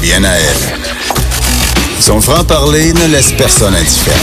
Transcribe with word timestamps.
bien 0.00 0.24
à 0.24 0.34
elle. 0.34 0.74
Son 2.00 2.20
franc-parler 2.20 2.92
ne 2.92 3.06
laisse 3.06 3.32
personne 3.32 3.74
indifférent. 3.74 4.16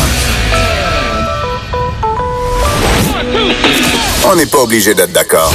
On 4.32 4.36
n'est 4.36 4.46
pas 4.46 4.60
obligé 4.60 4.94
d'être 4.94 5.12
d'accord. 5.12 5.52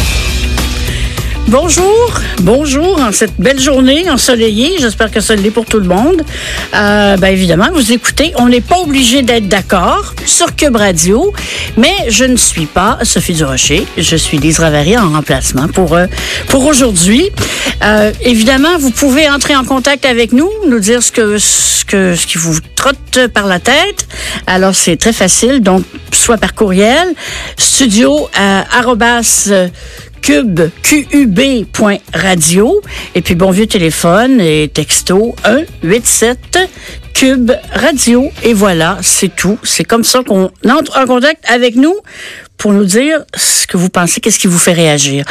Bonjour, 1.51 2.13
bonjour 2.43 3.01
en 3.01 3.11
cette 3.11 3.35
belle 3.41 3.59
journée 3.59 4.09
ensoleillée. 4.09 4.77
J'espère 4.79 5.11
que 5.11 5.21
ça 5.21 5.35
l'est 5.35 5.51
pour 5.51 5.67
tout 5.67 5.81
le 5.81 5.89
monde. 5.89 6.23
Euh, 6.77 7.17
ben 7.17 7.27
évidemment, 7.27 7.71
vous 7.75 7.91
écoutez, 7.91 8.33
on 8.37 8.49
n'est 8.49 8.61
pas 8.61 8.79
obligé 8.79 9.23
d'être 9.23 9.49
d'accord 9.49 10.15
sur 10.25 10.55
Cube 10.55 10.77
Radio, 10.77 11.33
mais 11.77 11.93
je 12.09 12.25
ne 12.25 12.37
suis 12.37 12.67
pas 12.67 13.01
Sophie 13.03 13.33
Durocher. 13.33 13.85
Je 13.99 14.15
suis 14.15 14.39
Lise 14.39 14.61
Ravary 14.61 14.97
en 14.97 15.11
remplacement 15.11 15.67
pour 15.67 15.97
euh, 15.97 16.07
pour 16.47 16.65
aujourd'hui. 16.67 17.31
Euh, 17.83 18.13
évidemment, 18.23 18.79
vous 18.79 18.93
pouvez 18.93 19.29
entrer 19.29 19.57
en 19.57 19.65
contact 19.65 20.05
avec 20.05 20.31
nous, 20.31 20.51
nous 20.69 20.79
dire 20.79 21.03
ce 21.03 21.11
que 21.11 21.37
ce 21.39 21.85
que 21.85 22.15
ce 22.15 22.29
qui 22.29 22.39
vous 22.39 22.61
trotte 22.77 23.27
par 23.35 23.47
la 23.47 23.59
tête. 23.59 24.07
Alors 24.47 24.77
c'est 24.77 24.97
très 24.97 25.13
facile, 25.13 25.63
donc 25.63 25.83
soit 26.13 26.39
par 26.39 26.55
courriel, 26.55 27.09
studio 27.57 28.29
euh, 28.39 28.63
arrobas, 28.71 29.51
cube, 30.23 30.61
qub.radio. 30.83 32.81
Et 33.15 33.23
puis, 33.23 33.35
bon 33.35 33.51
vieux 33.51 33.67
téléphone 33.67 34.41
et 34.41 34.69
texto 34.69 35.35
187 35.45 36.59
cube 37.15 37.53
radio. 37.73 38.31
Et 38.43 38.55
voilà, 38.55 38.99
c'est 39.03 39.35
tout. 39.35 39.59
C'est 39.63 39.85
comme 39.85 40.05
ça 40.05 40.23
qu'on 40.23 40.51
entre 40.69 40.99
en 40.99 41.07
contact 41.07 41.45
avec 41.49 41.77
nous 41.77 41.95
pour 42.61 42.75
nous 42.75 42.85
dire 42.85 43.25
ce 43.35 43.67
que 43.67 43.79
vous 43.79 43.89
pensez, 43.89 44.21
qu'est-ce 44.21 44.39
qui 44.39 44.47
vous 44.47 44.59
fait 44.59 44.75
réagir. 44.75 45.25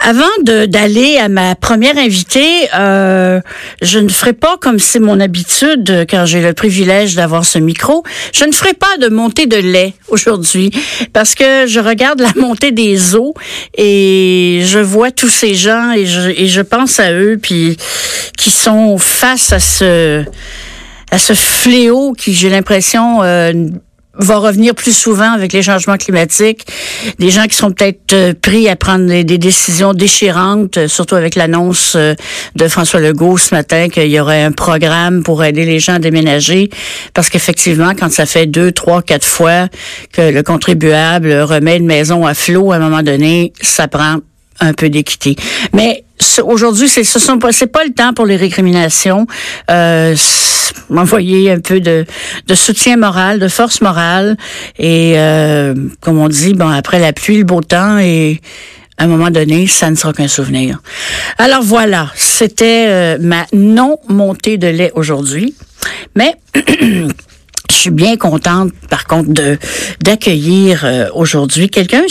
Avant 0.00 0.24
d'aller 0.42 1.18
à 1.18 1.28
ma 1.28 1.54
première 1.54 1.98
invitée, 1.98 2.66
euh, 2.74 3.42
je 3.82 3.98
ne 3.98 4.08
ferai 4.08 4.32
pas 4.32 4.56
comme 4.56 4.78
c'est 4.78 4.98
mon 4.98 5.20
habitude 5.20 6.06
quand 6.08 6.24
j'ai 6.24 6.40
le 6.40 6.54
privilège 6.54 7.14
d'avoir 7.14 7.44
ce 7.44 7.58
micro. 7.58 8.04
Je 8.32 8.46
ne 8.46 8.52
ferai 8.52 8.72
pas 8.72 8.96
de 8.98 9.08
montée 9.08 9.44
de 9.44 9.58
lait 9.58 9.92
aujourd'hui 10.08 10.70
parce 11.12 11.34
que 11.34 11.66
je 11.66 11.78
regarde 11.78 12.20
la 12.20 12.32
montée 12.40 12.72
des 12.72 13.14
eaux 13.14 13.34
et 13.76 14.62
je 14.64 14.78
vois 14.78 15.10
tous 15.10 15.28
ces 15.28 15.54
gens 15.54 15.92
et 15.92 16.06
je, 16.06 16.30
et 16.30 16.46
je 16.46 16.62
pense 16.62 16.98
à 17.00 17.12
eux 17.12 17.38
puis 17.40 17.76
qui 18.38 18.50
sont 18.50 18.96
face 18.96 19.52
à 19.52 19.58
ce 19.58 20.24
à 21.10 21.18
ce 21.18 21.34
fléau 21.34 22.12
qui 22.12 22.32
j'ai 22.32 22.48
l'impression 22.48 23.22
euh, 23.22 23.52
va 24.18 24.36
revenir 24.38 24.74
plus 24.74 24.96
souvent 24.96 25.32
avec 25.32 25.52
les 25.52 25.62
changements 25.62 25.96
climatiques. 25.96 26.66
Des 27.18 27.30
gens 27.30 27.44
qui 27.44 27.56
sont 27.56 27.70
peut-être 27.70 28.12
euh, 28.12 28.34
pris 28.40 28.68
à 28.68 28.76
prendre 28.76 29.06
des, 29.06 29.38
décisions 29.38 29.92
déchirantes, 29.92 30.78
euh, 30.78 30.88
surtout 30.88 31.14
avec 31.14 31.34
l'annonce 31.34 31.94
euh, 31.96 32.14
de 32.54 32.68
François 32.68 33.00
Legault 33.00 33.36
ce 33.36 33.54
matin 33.54 33.88
qu'il 33.88 34.08
y 34.08 34.18
aurait 34.18 34.42
un 34.42 34.52
programme 34.52 35.22
pour 35.22 35.44
aider 35.44 35.64
les 35.64 35.78
gens 35.78 35.94
à 35.94 35.98
déménager. 35.98 36.70
Parce 37.14 37.28
qu'effectivement, 37.28 37.92
quand 37.98 38.10
ça 38.10 38.26
fait 38.26 38.46
deux, 38.46 38.72
trois, 38.72 39.02
quatre 39.02 39.26
fois 39.26 39.68
que 40.12 40.22
le 40.22 40.42
contribuable 40.42 41.32
remet 41.32 41.76
une 41.76 41.86
maison 41.86 42.26
à 42.26 42.34
flot, 42.34 42.72
à 42.72 42.76
un 42.76 42.78
moment 42.78 43.02
donné, 43.02 43.52
ça 43.60 43.88
prend 43.88 44.16
un 44.60 44.72
peu 44.72 44.88
d'équité. 44.88 45.36
Mais 45.74 46.05
aujourd'hui, 46.44 46.88
c'est 46.88 47.04
ce 47.04 47.18
sont 47.18 47.38
pas 47.38 47.52
c'est 47.52 47.66
pas 47.66 47.84
le 47.84 47.92
temps 47.92 48.12
pour 48.12 48.26
les 48.26 48.36
récriminations. 48.36 49.26
Euh, 49.70 50.14
m'envoyer 50.88 51.50
un 51.50 51.60
peu 51.60 51.80
de, 51.80 52.04
de 52.46 52.54
soutien 52.54 52.96
moral, 52.96 53.38
de 53.38 53.48
force 53.48 53.80
morale 53.80 54.36
et 54.78 55.14
euh, 55.16 55.74
comme 56.00 56.18
on 56.18 56.28
dit, 56.28 56.54
bon 56.54 56.68
après 56.68 56.98
la 56.98 57.12
pluie, 57.12 57.38
le 57.38 57.44
beau 57.44 57.60
temps 57.60 57.98
et 57.98 58.40
à 58.98 59.04
un 59.04 59.06
moment 59.08 59.30
donné, 59.30 59.66
ça 59.66 59.90
ne 59.90 59.96
sera 59.96 60.12
qu'un 60.12 60.28
souvenir. 60.28 60.78
Alors 61.38 61.62
voilà, 61.62 62.10
c'était 62.14 62.86
euh, 62.88 63.18
ma 63.20 63.44
non 63.52 63.98
montée 64.08 64.56
de 64.56 64.68
lait 64.68 64.90
aujourd'hui, 64.94 65.54
mais 66.14 66.34
je 66.54 67.74
suis 67.74 67.90
bien 67.90 68.16
contente, 68.16 68.72
par 68.88 69.04
contre, 69.04 69.32
de 69.32 69.58
d'accueillir 70.00 70.84
euh, 70.84 71.08
aujourd'hui 71.14 71.68
quelqu'un 71.68 72.04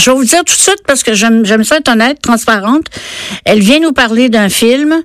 je 0.00 0.10
vais 0.10 0.16
vous 0.16 0.24
dire 0.24 0.44
tout 0.44 0.54
de 0.54 0.60
suite 0.60 0.82
parce 0.86 1.02
que 1.02 1.14
j'aime 1.14 1.44
j'aime 1.44 1.64
ça 1.64 1.76
être 1.76 1.90
honnête, 1.90 2.20
transparente. 2.22 2.86
Elle 3.44 3.60
vient 3.60 3.80
nous 3.80 3.92
parler 3.92 4.28
d'un 4.28 4.48
film 4.48 5.02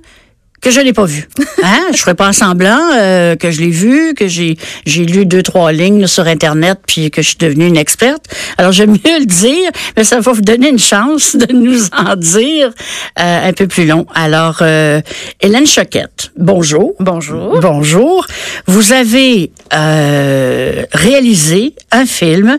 que 0.62 0.70
je 0.70 0.80
n'ai 0.80 0.94
pas 0.94 1.04
vu. 1.04 1.28
Hein? 1.62 1.80
je 1.92 1.98
ferai 1.98 2.14
pas 2.14 2.32
semblant 2.32 2.80
euh, 2.94 3.36
que 3.36 3.50
je 3.50 3.60
l'ai 3.60 3.70
vu, 3.70 4.14
que 4.14 4.26
j'ai 4.26 4.56
j'ai 4.86 5.04
lu 5.04 5.26
deux 5.26 5.42
trois 5.42 5.70
lignes 5.70 6.06
sur 6.06 6.26
internet 6.26 6.78
puis 6.86 7.10
que 7.10 7.22
je 7.22 7.28
suis 7.28 7.38
devenue 7.38 7.66
une 7.66 7.76
experte. 7.76 8.24
Alors 8.56 8.72
j'aime 8.72 8.92
mieux 8.92 9.18
le 9.20 9.26
dire, 9.26 9.70
mais 9.96 10.04
ça 10.04 10.20
va 10.20 10.32
vous 10.32 10.40
donner 10.40 10.70
une 10.70 10.78
chance 10.78 11.36
de 11.36 11.52
nous 11.52 11.88
en 11.92 12.16
dire 12.16 12.72
euh, 13.18 13.48
un 13.48 13.52
peu 13.52 13.66
plus 13.66 13.86
long. 13.86 14.06
Alors 14.14 14.58
euh, 14.62 15.00
Hélène 15.40 15.66
Choquette, 15.66 16.32
bonjour. 16.36 16.94
Bonjour. 17.00 17.60
Bonjour. 17.60 18.26
Vous 18.66 18.92
avez 18.92 19.52
euh, 19.74 20.84
réalisé 20.92 21.74
un 21.92 22.06
film 22.06 22.58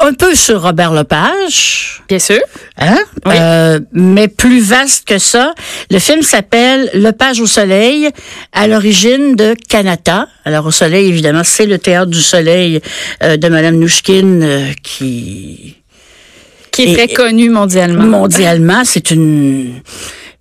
un 0.00 0.12
peu 0.14 0.34
sur 0.34 0.62
Robert 0.62 0.92
Lepage. 0.92 2.02
Bien 2.08 2.18
sûr. 2.18 2.40
Hein? 2.78 2.98
Oui. 3.26 3.34
Euh, 3.38 3.80
mais 3.92 4.28
plus 4.28 4.60
vaste 4.60 5.06
que 5.06 5.18
ça. 5.18 5.54
Le 5.90 5.98
film 5.98 6.22
s'appelle 6.22 6.90
Lepage 6.94 7.40
au 7.40 7.46
soleil, 7.46 8.08
à 8.52 8.66
l'origine 8.66 9.36
de 9.36 9.54
Canada. 9.68 10.26
Alors 10.44 10.66
au 10.66 10.70
soleil, 10.70 11.08
évidemment, 11.08 11.42
c'est 11.44 11.66
le 11.66 11.78
théâtre 11.78 12.10
du 12.10 12.20
soleil 12.22 12.80
euh, 13.22 13.36
de 13.36 13.48
Madame 13.48 13.76
Nouchkine 13.76 14.42
euh, 14.42 14.66
qui 14.82 15.76
Qui 16.70 16.82
est 16.84 16.90
Et- 16.92 16.94
très 16.94 17.08
connu 17.08 17.50
mondialement. 17.50 18.04
mondialement, 18.04 18.82
c'est 18.84 19.10
une 19.10 19.80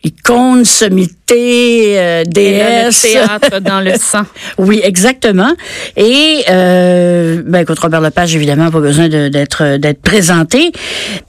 icône, 0.03 0.63
sommité, 0.65 1.99
euh, 1.99 2.21
Et 2.21 2.25
le 2.25 2.31
déesse. 2.31 3.01
théâtre 3.01 3.59
dans 3.61 3.81
le 3.81 3.95
sang. 3.97 4.23
Oui, 4.57 4.79
exactement. 4.83 5.51
Et 5.97 6.43
euh, 6.49 7.41
ben 7.45 7.59
écoute, 7.61 7.79
Robert 7.79 8.01
Lepage, 8.01 8.35
évidemment, 8.35 8.71
pas 8.71 8.79
besoin 8.79 9.09
d'être 9.09 9.77
d'être 9.77 10.01
présenté, 10.01 10.71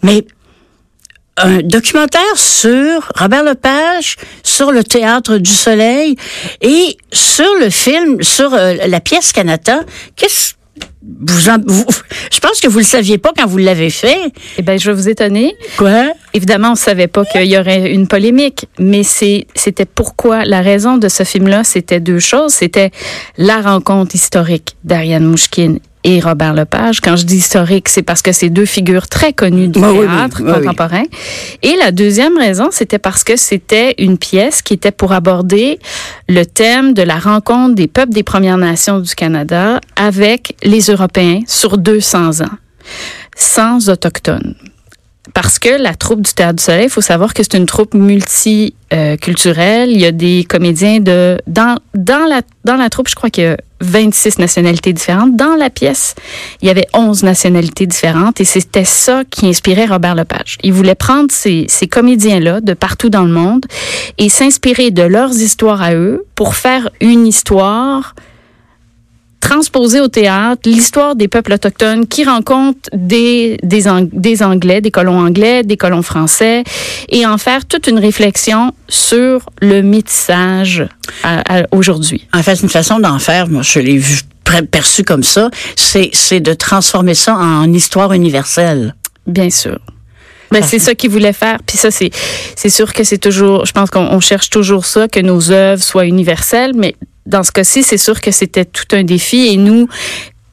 mais 0.03 0.25
un 1.37 1.59
documentaire 1.63 2.37
sur 2.37 3.11
Robert 3.19 3.45
Lepage, 3.45 4.17
sur 4.43 4.73
le 4.73 4.85
théâtre 4.85 5.39
du 5.39 5.51
Soleil 5.51 6.17
et 6.61 6.97
sur 7.13 7.53
le 7.61 7.71
film, 7.71 8.23
sur 8.23 8.53
euh, 8.53 8.75
la 8.87 9.01
pièce 9.01 9.33
Canada. 9.33 9.81
Qu'est-ce 10.17 10.55
vous, 11.03 11.49
en- 11.49 11.59
vous- 11.67 11.85
je 12.33 12.39
pense 12.41 12.61
que 12.61 12.69
vous 12.69 12.79
le 12.79 12.85
saviez 12.85 13.19
pas 13.19 13.33
quand 13.37 13.47
vous 13.47 13.59
l'avez 13.59 13.91
fait. 13.91 14.19
Eh 14.59 14.63
ben, 14.63 14.79
je 14.79 14.91
vais 14.91 14.97
vous 14.97 15.09
étonner. 15.09 15.55
Quoi? 15.77 16.13
Évidemment, 16.35 16.73
on 16.73 16.75
savait 16.77 17.07
pas 17.09 17.25
qu'il 17.25 17.45
y 17.47 17.59
aurait 17.59 17.93
une 17.93 18.07
polémique, 18.07 18.67
mais 18.79 19.03
c'était 19.03 19.85
pourquoi? 19.87 20.45
La 20.45 20.61
raison 20.61 20.97
de 20.97 21.09
ce 21.09 21.25
film-là, 21.25 21.65
c'était 21.65 22.01
deux 22.01 22.19
choses. 22.21 22.53
C'était 22.53 22.91
la 23.37 23.61
rencontre 23.61 24.15
historique 24.15 24.77
d'Ariane 24.85 25.25
Mouchkine 25.25 25.81
et 26.05 26.21
Robert 26.21 26.55
Lepage. 26.55 27.01
Quand 27.01 27.17
je 27.17 27.25
dis 27.25 27.37
historique, 27.37 27.89
c'est 27.89 28.03
parce 28.03 28.23
que 28.23 28.33
c'est 28.33 28.49
deux 28.49 28.65
figures 28.65 29.09
très 29.09 29.33
connues 29.33 29.69
du 29.69 29.79
oui. 29.79 30.01
théâtre 30.01 30.43
oui. 30.43 30.53
contemporain. 30.53 31.05
Et 31.63 31.77
la 31.77 31.93
deuxième 31.93 32.39
raison, 32.39 32.69
c'était 32.71 32.99
parce 32.99 33.25
que 33.25 33.37
c'était 33.37 33.95
une 33.99 34.19
pièce 34.19 34.63
qui 34.63 34.75
était 34.75 34.93
pour 34.93 35.13
aborder 35.13 35.79
le 36.29 36.45
thème 36.45 36.95
de 36.95 37.03
la 37.03 37.19
rencontre 37.19 37.75
des 37.75 37.89
peuples 37.89 38.13
des 38.13 38.23
Premières 38.23 38.59
Nations 38.59 39.01
du 39.01 39.15
Canada 39.15 39.81
avec 39.97 40.57
les 40.63 40.81
Européens 40.83 41.41
sur 41.47 41.77
200 41.79 42.41
ans, 42.43 42.57
sans 43.37 43.89
autochtones. 43.91 44.55
Parce 45.35 45.59
que 45.59 45.81
la 45.81 45.95
troupe 45.95 46.23
du 46.23 46.33
Théâtre 46.33 46.57
du 46.57 46.63
Soleil, 46.63 46.87
il 46.87 46.91
faut 46.91 47.01
savoir 47.01 47.35
que 47.35 47.43
c'est 47.43 47.55
une 47.57 47.67
troupe 47.67 47.95
multiculturelle. 47.95 49.91
Il 49.91 50.01
y 50.01 50.07
a 50.07 50.13
des 50.13 50.45
comédiens 50.49 50.99
de... 50.99 51.39
Dans, 51.47 51.77
dans, 51.95 52.27
la, 52.27 52.43
dans 52.65 52.77
la 52.77 52.89
troupe, 52.91 53.09
je 53.09 53.15
crois 53.15 53.31
qu'il 53.31 53.45
y 53.45 53.47
a 53.47 53.57
26 53.81 54.39
nationalités 54.39 54.93
différentes. 54.93 55.37
Dans 55.37 55.57
la 55.57 55.71
pièce, 55.71 56.15
il 56.63 56.69
y 56.69 56.71
avait 56.71 56.87
11 56.95 57.23
nationalités 57.23 57.87
différentes 57.87 58.41
et 58.41 58.45
c'était 58.45 58.85
ça 58.85 59.23
qui 59.29 59.47
inspirait 59.47 59.87
Robert 59.87 60.15
Lepage. 60.15 60.59
Il 60.63 60.73
voulait 60.73 60.95
prendre 60.95 61.31
ces, 61.31 61.67
ces 61.69 61.89
comédiens-là 61.89 62.61
de 62.61 62.75
partout 62.75 63.09
dans 63.11 63.25
le 63.25 63.33
monde 63.33 63.67
et 64.19 64.29
s'inspirer 64.29 64.91
de 64.91 65.03
leurs 65.03 65.33
histoires 65.33 65.83
à 65.83 65.95
eux 65.95 66.25
pour 66.35 66.55
faire 66.55 66.91
une 67.01 67.27
histoire 67.27 68.15
transposer 69.41 70.01
au 70.01 70.09
théâtre 70.09 70.63
l'histoire 70.67 71.17
des 71.17 71.29
peuples 71.29 71.55
autochtones 71.55 72.07
qui 72.07 72.25
rencontrent 72.25 72.89
des, 72.93 73.59
des, 73.63 73.85
des 74.13 74.43
Anglais, 74.43 74.81
des 74.81 74.91
colons 74.91 75.19
anglais, 75.19 75.63
des 75.63 75.77
colons 75.77 76.03
français, 76.03 76.63
et 77.09 77.27
en 77.27 77.39
faire 77.39 77.67
toute 77.67 77.87
une 77.87 77.99
réflexion 77.99 78.73
sur 78.89 79.49
le 79.61 79.83
métissage 79.83 80.87
aujourd'hui. 81.73 82.29
En 82.33 82.43
fait, 82.43 82.61
une 82.63 82.69
façon 82.69 83.01
d'en 83.01 83.19
faire, 83.19 83.49
moi, 83.49 83.63
je 83.63 83.79
l'ai 83.81 83.97
vu 83.97 84.21
perçu 84.71 85.05
comme 85.05 85.23
ça, 85.23 85.51
c'est 85.77 86.41
de 86.41 86.55
transformer 86.55 87.15
ça 87.15 87.35
en 87.37 87.73
histoire 87.73 88.13
universelle. 88.13 88.95
Bien 89.27 89.51
sûr. 89.51 89.79
Ben, 90.51 90.65
c'est 90.65 90.81
ça 90.81 90.97
qu'il 90.97 91.11
voulait 91.11 91.33
faire. 91.33 91.59
Puis 91.65 91.77
ça, 91.77 91.93
c'est, 91.93 92.11
c'est 92.57 92.71
sûr 92.71 92.93
que 92.93 93.05
c'est 93.05 93.19
toujours, 93.19 93.67
je 93.67 93.73
pense 93.73 93.89
qu'on 93.91 94.01
on 94.01 94.19
cherche 94.19 94.51
toujours 94.51 94.85
ça, 94.85 95.07
que 95.07 95.21
nos 95.21 95.53
œuvres 95.53 95.83
soient 95.83 96.07
universelles, 96.07 96.73
mais 96.75 96.97
dans 97.31 97.43
ce 97.43 97.53
cas-ci, 97.53 97.83
c'est 97.83 97.99
sûr 97.99 98.21
que 98.21 98.31
c'était 98.31 98.65
tout 98.65 98.85
un 98.93 99.03
défi. 99.05 99.47
Et 99.49 99.57
nous, 99.57 99.89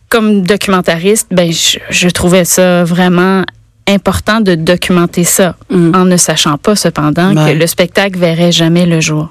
comme 0.10 0.44
documentaristes, 0.44 1.28
ben, 1.32 1.52
je, 1.52 1.80
je 1.90 2.08
trouvais 2.10 2.46
ça 2.46 2.84
vraiment 2.86 3.44
important 3.90 4.42
de 4.42 4.56
documenter 4.56 5.24
ça, 5.24 5.56
Mm. 5.70 5.92
en 5.96 6.06
ne 6.06 6.18
sachant 6.18 6.58
pas 6.58 6.76
cependant 6.76 7.34
que 7.34 7.54
le 7.54 7.68
spectacle 7.68 8.18
verrait 8.20 8.52
jamais 8.52 8.86
le 8.86 9.00
jour. 9.02 9.30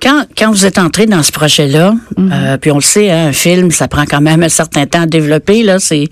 Quand, 0.00 0.24
quand 0.36 0.50
vous 0.52 0.64
êtes 0.64 0.78
entré 0.78 1.06
dans 1.06 1.22
ce 1.22 1.32
projet-là, 1.32 1.94
Mhm. 2.16 2.30
euh, 2.32 2.56
puis 2.56 2.70
on 2.70 2.76
le 2.76 2.80
sait, 2.82 3.10
hein, 3.10 3.26
un 3.28 3.32
film, 3.32 3.70
ça 3.70 3.88
prend 3.88 4.04
quand 4.04 4.20
même 4.20 4.42
un 4.42 4.48
certain 4.48 4.86
temps 4.86 5.02
à 5.02 5.06
développer. 5.06 5.62
Là, 5.62 5.78
c'est 5.80 6.04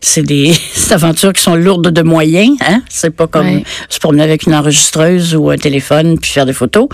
c'est 0.00 0.22
des, 0.22 0.52
des 0.76 0.92
aventures 0.92 1.32
qui 1.32 1.42
sont 1.42 1.54
lourdes 1.54 1.88
de 1.90 2.02
moyens. 2.02 2.56
Hein? 2.66 2.82
C'est 2.88 3.10
pas 3.14 3.26
comme 3.26 3.62
se 3.88 3.98
promener 3.98 4.22
avec 4.22 4.44
une 4.44 4.54
enregistreuse 4.54 5.34
ou 5.34 5.50
un 5.50 5.56
téléphone 5.58 6.18
puis 6.18 6.30
faire 6.30 6.46
des 6.46 6.52
photos. 6.52 6.88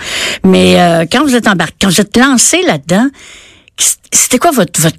Mais 0.44 0.80
euh, 0.80 1.04
quand 1.10 1.22
vous 1.24 1.34
êtes 1.36 1.46
embarqué, 1.46 1.74
quand 1.82 1.88
vous 1.88 2.00
êtes 2.00 2.16
lancé 2.16 2.62
là-dedans, 2.66 3.08
c'était 4.12 4.38
quoi 4.38 4.50
votre, 4.50 4.80
votre 4.80 4.96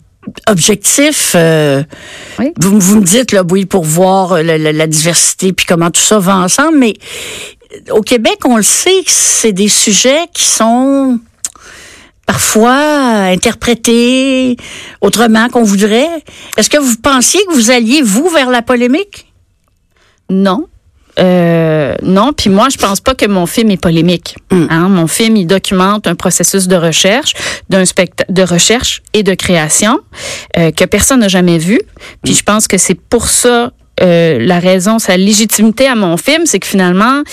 objectif 0.47 1.33
euh, 1.35 1.83
Oui. 2.39 2.51
vous, 2.59 2.79
vous 2.79 2.95
me 3.01 3.05
dites 3.05 3.31
là, 3.31 3.43
oui, 3.49 3.65
pour 3.65 3.83
voir 3.83 4.33
euh, 4.33 4.43
la, 4.43 4.57
la- 4.57 4.71
la 4.71 4.87
diversité 4.87 5.51
puis 5.53 5.65
comment 5.65 5.89
tout 5.91 6.01
ça 6.01 6.19
va 6.19 6.37
ensemble, 6.37 6.77
mais 6.77 6.93
au 7.91 8.01
Québec, 8.01 8.37
on 8.45 8.57
le 8.57 8.63
sait 8.63 9.01
c'est 9.07 9.53
des 9.53 9.67
sujets 9.69 10.25
qui 10.33 10.43
sont 10.45 11.19
parfois 12.31 13.25
interprétés 13.35 14.55
autrement 15.01 15.49
qu'on 15.49 15.63
voudrait. 15.63 16.23
Est-ce 16.55 16.69
que 16.69 16.77
vous 16.77 16.95
pensiez 16.95 17.41
que 17.45 17.53
vous 17.53 17.71
alliez, 17.71 18.01
vous, 18.01 18.29
vers 18.29 18.49
la 18.49 18.61
polémique? 18.61 19.33
Non. 20.29 20.67
Euh, 21.19 21.93
non, 22.03 22.31
puis 22.31 22.49
moi, 22.49 22.69
je 22.69 22.77
pense 22.77 23.01
pas 23.01 23.15
que 23.15 23.25
mon 23.25 23.45
film 23.45 23.69
est 23.71 23.81
polémique. 23.81 24.37
Mm. 24.49 24.65
Hein, 24.69 24.87
mon 24.87 25.07
film, 25.07 25.35
il 25.35 25.45
documente 25.45 26.07
un 26.07 26.15
processus 26.15 26.69
de 26.69 26.77
recherche, 26.77 27.33
d'un 27.67 27.83
de 28.29 28.43
recherche 28.43 29.03
et 29.11 29.23
de 29.23 29.33
création 29.33 29.99
euh, 30.57 30.71
que 30.71 30.85
personne 30.85 31.19
n'a 31.19 31.27
jamais 31.27 31.57
vu. 31.57 31.81
Puis 32.23 32.33
je 32.33 32.43
pense 32.43 32.65
que 32.65 32.77
c'est 32.77 32.95
pour 32.95 33.27
ça 33.27 33.73
euh, 34.01 34.39
la 34.39 34.59
raison, 34.59 34.99
sa 34.99 35.17
légitimité 35.17 35.87
à 35.87 35.95
mon 35.95 36.17
film, 36.17 36.45
c'est 36.45 36.59
que 36.59 36.67
finalement, 36.67 37.23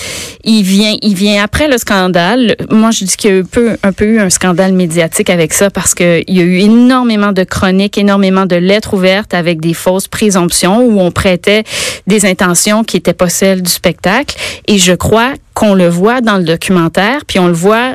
il 0.44 0.62
vient, 0.62 0.94
il 1.02 1.14
vient 1.14 1.42
après 1.42 1.68
le 1.68 1.78
scandale. 1.78 2.56
Moi, 2.70 2.90
je 2.90 3.04
dis 3.04 3.16
qu'il 3.16 3.30
y 3.30 3.34
a 3.34 3.36
eu 3.38 3.44
peu, 3.44 3.76
un 3.82 3.92
peu 3.92 4.04
eu 4.04 4.20
un 4.20 4.30
scandale 4.30 4.72
médiatique 4.72 5.30
avec 5.30 5.52
ça 5.52 5.70
parce 5.70 5.94
qu'il 5.94 6.24
y 6.28 6.40
a 6.40 6.44
eu 6.44 6.58
énormément 6.58 7.32
de 7.32 7.44
chroniques, 7.44 7.98
énormément 7.98 8.46
de 8.46 8.56
lettres 8.56 8.94
ouvertes 8.94 9.34
avec 9.34 9.60
des 9.60 9.74
fausses 9.74 10.08
présomptions 10.08 10.80
où 10.80 11.00
on 11.00 11.10
prêtait 11.10 11.64
des 12.06 12.26
intentions 12.26 12.84
qui 12.84 12.96
n'étaient 12.96 13.12
pas 13.12 13.28
celles 13.28 13.62
du 13.62 13.70
spectacle. 13.70 14.36
Et 14.66 14.78
je 14.78 14.92
crois 14.92 15.32
qu'on 15.54 15.74
le 15.74 15.88
voit 15.88 16.20
dans 16.20 16.36
le 16.36 16.44
documentaire, 16.44 17.24
puis 17.26 17.38
on 17.38 17.48
le 17.48 17.52
voit 17.52 17.94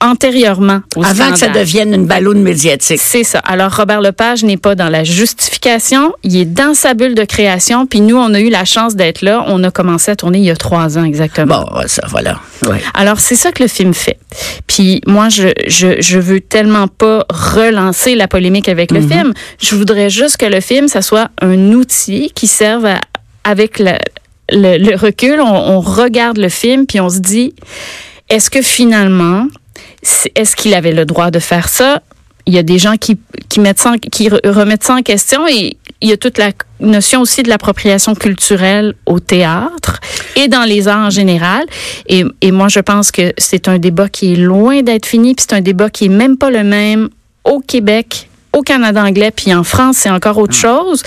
antérieurement 0.00 0.80
au 0.94 1.04
Avant 1.04 1.32
que 1.32 1.38
ça 1.38 1.48
devienne 1.48 1.94
une 1.94 2.06
ballonne 2.06 2.42
médiatique. 2.42 3.00
C'est 3.00 3.24
ça. 3.24 3.38
Alors, 3.40 3.74
Robert 3.74 4.00
Lepage 4.02 4.44
n'est 4.44 4.56
pas 4.58 4.74
dans 4.74 4.88
la 4.90 5.04
justification, 5.04 6.12
il 6.22 6.36
est 6.36 6.44
dans 6.44 6.74
sa 6.74 6.94
bulle 6.94 7.14
de 7.14 7.24
création, 7.24 7.86
puis 7.86 8.00
nous, 8.00 8.16
on 8.16 8.34
a 8.34 8.40
eu 8.40 8.50
la 8.50 8.64
chance 8.64 8.94
d'être 8.94 9.22
là. 9.22 9.44
On 9.46 9.62
a 9.64 9.70
commencé 9.70 10.10
à 10.10 10.16
tourner 10.16 10.38
il 10.38 10.44
y 10.44 10.50
a 10.50 10.56
trois 10.56 10.98
ans 10.98 11.04
exactement. 11.04 11.64
Bon, 11.64 11.80
ça, 11.86 12.02
voilà. 12.10 12.40
Ouais. 12.66 12.80
Alors, 12.94 13.18
c'est 13.20 13.36
ça 13.36 13.52
que 13.52 13.62
le 13.62 13.68
film 13.68 13.94
fait. 13.94 14.18
Puis 14.66 15.00
moi, 15.06 15.28
je, 15.28 15.48
je, 15.66 16.00
je 16.00 16.18
veux 16.18 16.40
tellement 16.40 16.88
pas 16.88 17.24
relancer 17.30 18.14
la 18.14 18.28
polémique 18.28 18.68
avec 18.68 18.90
le 18.90 19.00
film. 19.00 19.32
Je 19.60 19.74
voudrais 19.76 20.10
juste 20.10 20.36
que 20.36 20.46
le 20.46 20.60
film, 20.60 20.88
ça 20.88 21.00
soit 21.02 21.30
un 21.40 21.72
outil 21.72 22.30
qui 22.34 22.46
serve 22.48 22.84
à- 22.86 23.00
avec 23.44 23.78
la- 23.78 23.98
le, 24.50 24.76
le 24.78 24.94
recul. 24.96 25.40
On, 25.40 25.46
on 25.54 25.80
regarde 25.80 26.36
le 26.38 26.48
film, 26.48 26.86
puis 26.86 27.00
on 27.00 27.08
se 27.08 27.18
dit, 27.18 27.54
est-ce 28.28 28.50
que 28.50 28.60
finalement, 28.62 29.46
est-ce 30.34 30.56
qu'il 30.56 30.74
avait 30.74 30.92
le 30.92 31.04
droit 31.04 31.30
de 31.30 31.38
faire 31.38 31.68
ça? 31.68 32.02
Il 32.48 32.54
y 32.54 32.58
a 32.58 32.62
des 32.62 32.78
gens 32.78 32.96
qui, 32.96 33.18
qui, 33.48 33.58
mettent 33.58 33.80
ça 33.80 33.94
qui 33.98 34.28
re- 34.28 34.48
remettent 34.48 34.84
ça 34.84 34.94
en 34.94 35.02
question 35.02 35.48
et 35.48 35.76
il 36.00 36.08
y 36.08 36.12
a 36.12 36.16
toute 36.16 36.38
la 36.38 36.50
notion 36.78 37.20
aussi 37.22 37.42
de 37.42 37.48
l'appropriation 37.48 38.14
culturelle 38.14 38.94
au 39.06 39.18
théâtre 39.18 39.98
et 40.36 40.46
dans 40.46 40.62
les 40.62 40.86
arts 40.86 41.06
en 41.06 41.10
général. 41.10 41.64
Et, 42.08 42.24
et 42.42 42.52
moi, 42.52 42.68
je 42.68 42.78
pense 42.78 43.10
que 43.10 43.32
c'est 43.36 43.66
un 43.66 43.78
débat 43.78 44.08
qui 44.08 44.34
est 44.34 44.36
loin 44.36 44.82
d'être 44.82 45.06
fini, 45.06 45.34
puis 45.34 45.44
c'est 45.48 45.56
un 45.56 45.60
débat 45.60 45.90
qui 45.90 46.04
est 46.04 46.08
même 46.08 46.36
pas 46.36 46.50
le 46.50 46.62
même 46.62 47.08
au 47.42 47.58
Québec, 47.58 48.28
au 48.52 48.62
Canada 48.62 49.02
anglais, 49.02 49.32
puis 49.34 49.52
en 49.52 49.64
France, 49.64 49.96
c'est 49.98 50.10
encore 50.10 50.38
autre 50.38 50.54
chose. 50.54 51.02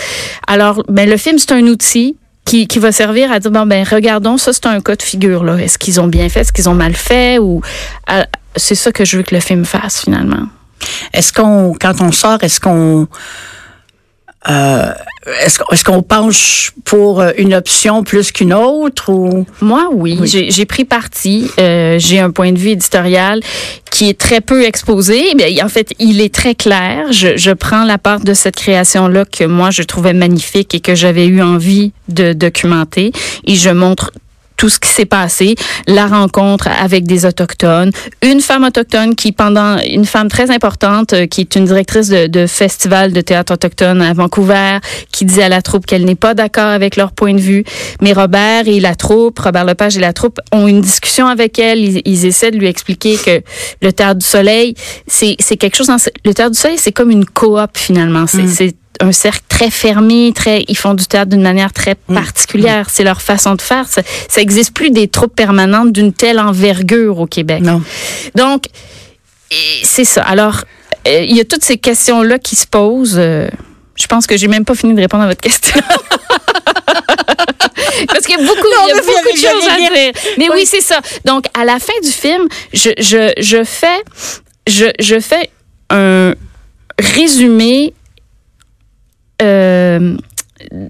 Alors, 0.47 0.83
ben, 0.89 1.09
le 1.09 1.17
film, 1.17 1.37
c'est 1.39 1.51
un 1.53 1.63
outil 1.67 2.17
qui, 2.45 2.67
qui 2.67 2.79
va 2.79 2.91
servir 2.91 3.31
à 3.31 3.39
dire, 3.39 3.51
bon, 3.51 3.65
ben, 3.65 3.85
regardons, 3.89 4.37
ça, 4.37 4.51
c'est 4.53 4.65
un 4.65 4.81
cas 4.81 4.95
de 4.95 5.03
figure, 5.03 5.43
là. 5.43 5.55
Est-ce 5.57 5.77
qu'ils 5.77 6.01
ont 6.01 6.07
bien 6.07 6.27
fait? 6.29 6.41
Est-ce 6.41 6.51
qu'ils 6.51 6.67
ont 6.67 6.73
mal 6.75 6.95
fait? 6.95 7.37
Ou, 7.39 7.61
à- 8.07 8.25
c'est 8.55 8.75
ça 8.75 8.91
que 8.91 9.05
je 9.05 9.17
veux 9.17 9.23
que 9.23 9.35
le 9.35 9.41
film 9.41 9.65
fasse, 9.65 10.01
finalement. 10.01 10.47
Est-ce 11.13 11.33
qu'on, 11.33 11.75
quand 11.79 12.01
on 12.01 12.11
sort, 12.11 12.43
est-ce 12.43 12.59
qu'on, 12.59 13.07
euh, 14.49 14.91
est-ce, 15.43 15.83
qu'on- 15.83 16.01
penche 16.01 16.71
pour 16.85 17.21
une 17.37 17.53
option 17.53 18.03
plus 18.03 18.31
qu'une 18.31 18.53
autre 18.53 19.11
ou? 19.11 19.45
Moi, 19.61 19.89
oui. 19.93 20.17
J'ai 20.25 20.65
pris 20.65 20.85
parti. 20.85 21.51
Euh, 21.59 21.97
j'ai 21.99 22.19
un 22.19 22.31
point 22.31 22.53
de 22.53 22.57
vue 22.57 22.69
éditorial 22.69 23.41
qui 23.91 24.09
est 24.09 24.17
très 24.17 24.39
peu 24.39 24.63
exposé. 24.63 25.33
Mais 25.35 25.61
en 25.61 25.67
fait, 25.67 25.91
il 25.99 26.21
est 26.21 26.33
très 26.33 26.55
clair. 26.55 27.11
Je, 27.11 27.35
je 27.35 27.51
prends 27.51 27.83
la 27.83 27.97
part 27.97 28.21
de 28.21 28.33
cette 28.33 28.55
création-là 28.55 29.25
que 29.25 29.43
moi, 29.43 29.71
je 29.71 29.83
trouvais 29.83 30.13
magnifique 30.13 30.73
et 30.73 30.79
que 30.79 30.95
j'avais 30.95 31.27
eu 31.27 31.41
envie 31.41 31.91
de 32.07 32.31
documenter. 32.31 33.11
Et 33.45 33.55
je 33.55 33.69
montre 33.69 34.11
tout 34.59 34.67
ce 34.67 34.77
qui 34.77 34.89
s'est 34.89 35.05
passé, 35.05 35.55
la 35.87 36.05
rencontre 36.05 36.67
avec 36.67 37.05
des 37.05 37.25
autochtones, 37.25 37.91
une 38.21 38.41
femme 38.41 38.65
autochtone 38.65 39.15
qui 39.15 39.31
pendant 39.31 39.77
une 39.79 40.03
femme 40.03 40.27
très 40.27 40.51
importante 40.51 41.13
euh, 41.13 41.27
qui 41.27 41.41
est 41.41 41.55
une 41.55 41.63
directrice 41.63 42.09
de, 42.09 42.27
de 42.27 42.45
festival 42.45 43.13
de 43.13 43.21
théâtre 43.21 43.53
autochtone 43.53 44.01
à 44.01 44.11
Vancouver 44.11 44.79
qui 45.13 45.23
dit 45.23 45.41
à 45.41 45.47
la 45.47 45.61
troupe 45.61 45.85
qu'elle 45.85 46.03
n'est 46.03 46.15
pas 46.15 46.33
d'accord 46.33 46.67
avec 46.67 46.97
leur 46.97 47.13
point 47.13 47.33
de 47.33 47.39
vue, 47.39 47.63
mais 48.01 48.11
Robert 48.11 48.67
et 48.67 48.81
la 48.81 48.95
troupe, 48.95 49.39
Robert 49.39 49.63
Lepage 49.63 49.95
et 49.95 50.01
la 50.01 50.11
troupe 50.11 50.41
ont 50.51 50.67
une 50.67 50.81
discussion 50.81 51.27
avec 51.27 51.57
elle, 51.57 51.79
ils, 51.79 52.01
ils 52.03 52.25
essaient 52.25 52.51
de 52.51 52.57
lui 52.57 52.67
expliquer 52.67 53.15
que 53.15 53.41
le 53.81 53.93
théâtre 53.93 54.19
du 54.19 54.25
soleil, 54.25 54.75
c'est 55.07 55.37
c'est 55.39 55.55
quelque 55.55 55.77
chose 55.77 55.87
dans 55.87 55.97
le 56.25 56.33
théâtre 56.33 56.51
du 56.51 56.59
soleil, 56.59 56.77
c'est 56.77 56.91
comme 56.91 57.11
une 57.11 57.25
coop 57.25 57.71
finalement, 57.75 58.27
c'est 58.27 58.47
c'est 58.47 58.75
un 59.01 59.11
cercle 59.11 59.41
très 59.47 59.69
fermé, 59.71 60.31
très, 60.35 60.63
ils 60.67 60.77
font 60.77 60.93
du 60.93 61.05
théâtre 61.05 61.29
d'une 61.31 61.41
manière 61.41 61.71
très 61.71 61.95
particulière. 61.95 62.89
C'est 62.89 63.03
leur 63.03 63.21
façon 63.21 63.55
de 63.55 63.61
faire. 63.61 63.87
Ça, 63.87 64.01
ça 64.27 64.41
existe 64.41 64.73
plus 64.73 64.89
des 64.91 65.07
troupes 65.07 65.35
permanentes 65.35 65.91
d'une 65.91 66.11
telle 66.13 66.39
envergure 66.39 67.19
au 67.19 67.25
Québec. 67.25 67.61
non 67.61 67.81
Donc, 68.35 68.65
c'est 69.83 70.05
ça. 70.05 70.21
Alors, 70.23 70.63
euh, 71.07 71.21
il 71.27 71.35
y 71.35 71.39
a 71.39 71.45
toutes 71.45 71.63
ces 71.63 71.77
questions-là 71.77 72.39
qui 72.39 72.55
se 72.55 72.67
posent. 72.67 73.15
euh, 73.17 73.47
je 73.95 74.07
pense 74.07 74.27
que 74.27 74.37
j'ai 74.37 74.47
même 74.47 74.65
pas 74.65 74.75
fini 74.75 74.93
de 74.93 75.01
répondre 75.01 75.23
à 75.23 75.27
votre 75.27 75.41
question. 75.41 75.79
Parce 78.07 78.25
qu'il 78.25 78.37
y 78.37 78.41
a 78.41 78.45
beaucoup, 78.45 78.67
Non, 78.67 78.85
il 78.85 78.89
y 78.89 78.91
a 78.91 78.95
mais 78.95 79.01
beaucoup 79.01 79.31
de 79.31 79.37
choses 79.37 79.67
à 79.69 79.77
dire. 79.77 80.13
Mais 80.37 80.49
oui, 80.51 80.65
c'est 80.65 80.81
ça. 80.81 80.99
Donc, 81.25 81.45
à 81.53 81.65
la 81.65 81.79
fin 81.79 81.93
du 82.03 82.09
film, 82.09 82.47
je, 82.73 82.91
je, 82.97 83.33
je 83.39 83.63
fais, 83.63 84.01
je, 84.67 84.85
je 84.99 85.19
fais 85.19 85.49
un 85.89 86.33
résumé 86.97 87.93
euh, 89.41 90.15